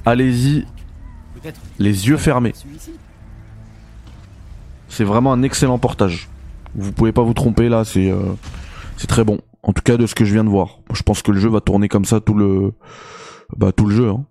Allez-y 0.04 0.66
les 1.78 2.08
yeux 2.08 2.16
fermés. 2.16 2.52
C'est 4.88 5.04
vraiment 5.04 5.32
un 5.32 5.42
excellent 5.42 5.78
portage. 5.78 6.28
Vous 6.74 6.92
pouvez 6.92 7.12
pas 7.12 7.22
vous 7.22 7.34
tromper 7.34 7.68
là, 7.68 7.84
c'est 7.84 8.10
euh, 8.10 8.34
c'est 8.96 9.06
très 9.06 9.24
bon. 9.24 9.40
En 9.62 9.72
tout 9.72 9.82
cas 9.82 9.96
de 9.96 10.06
ce 10.06 10.14
que 10.14 10.24
je 10.24 10.32
viens 10.32 10.44
de 10.44 10.48
voir. 10.48 10.78
Je 10.92 11.02
pense 11.02 11.22
que 11.22 11.32
le 11.32 11.40
jeu 11.40 11.48
va 11.48 11.60
tourner 11.60 11.88
comme 11.88 12.04
ça 12.04 12.20
tout 12.20 12.34
le 12.34 12.72
bah 13.56 13.72
tout 13.72 13.86
le 13.86 13.94
jeu. 13.94 14.10
Hein. 14.10 14.24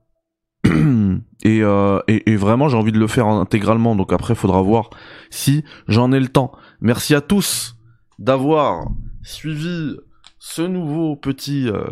Euh, 1.46 2.02
et 2.08 2.36
vraiment 2.38 2.70
j'ai 2.70 2.78
envie 2.78 2.92
de 2.92 2.98
le 2.98 3.06
faire 3.06 3.28
intégralement. 3.28 3.96
Donc 3.96 4.12
après 4.12 4.34
faudra 4.34 4.64
voir 4.64 4.90
si 5.30 5.64
j'en 5.88 6.12
ai 6.12 6.20
le 6.20 6.28
temps. 6.28 6.52
Merci 6.82 7.14
à 7.14 7.22
tous 7.22 7.76
d'avoir 8.18 8.88
suivi 9.22 9.96
ce 10.48 10.62
nouveau 10.62 11.16
petit 11.16 11.68
euh, 11.70 11.84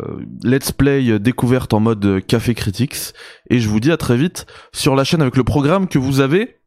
let's 0.44 0.70
play 0.70 1.18
découverte 1.18 1.74
en 1.74 1.80
mode 1.80 2.24
café 2.24 2.54
critics 2.54 3.12
et 3.50 3.58
je 3.58 3.68
vous 3.68 3.80
dis 3.80 3.90
à 3.90 3.96
très 3.96 4.16
vite 4.16 4.46
sur 4.72 4.94
la 4.94 5.02
chaîne 5.02 5.22
avec 5.22 5.36
le 5.36 5.42
programme 5.42 5.88
que 5.88 5.98
vous 5.98 6.20
avez 6.20 6.60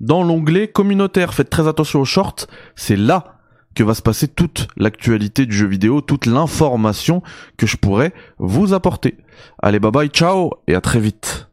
dans 0.00 0.24
l'onglet 0.24 0.66
communautaire. 0.66 1.32
Faites 1.32 1.48
très 1.48 1.68
attention 1.68 2.00
aux 2.00 2.04
shorts, 2.04 2.48
c'est 2.74 2.96
là 2.96 3.38
que 3.76 3.84
va 3.84 3.94
se 3.94 4.02
passer 4.02 4.26
toute 4.26 4.66
l'actualité 4.76 5.46
du 5.46 5.56
jeu 5.56 5.68
vidéo, 5.68 6.00
toute 6.00 6.26
l'information 6.26 7.22
que 7.56 7.68
je 7.68 7.76
pourrais 7.76 8.12
vous 8.38 8.74
apporter. 8.74 9.16
Allez, 9.62 9.78
bye 9.78 9.92
bye, 9.92 10.08
ciao 10.08 10.50
et 10.66 10.74
à 10.74 10.80
très 10.80 10.98
vite. 10.98 11.47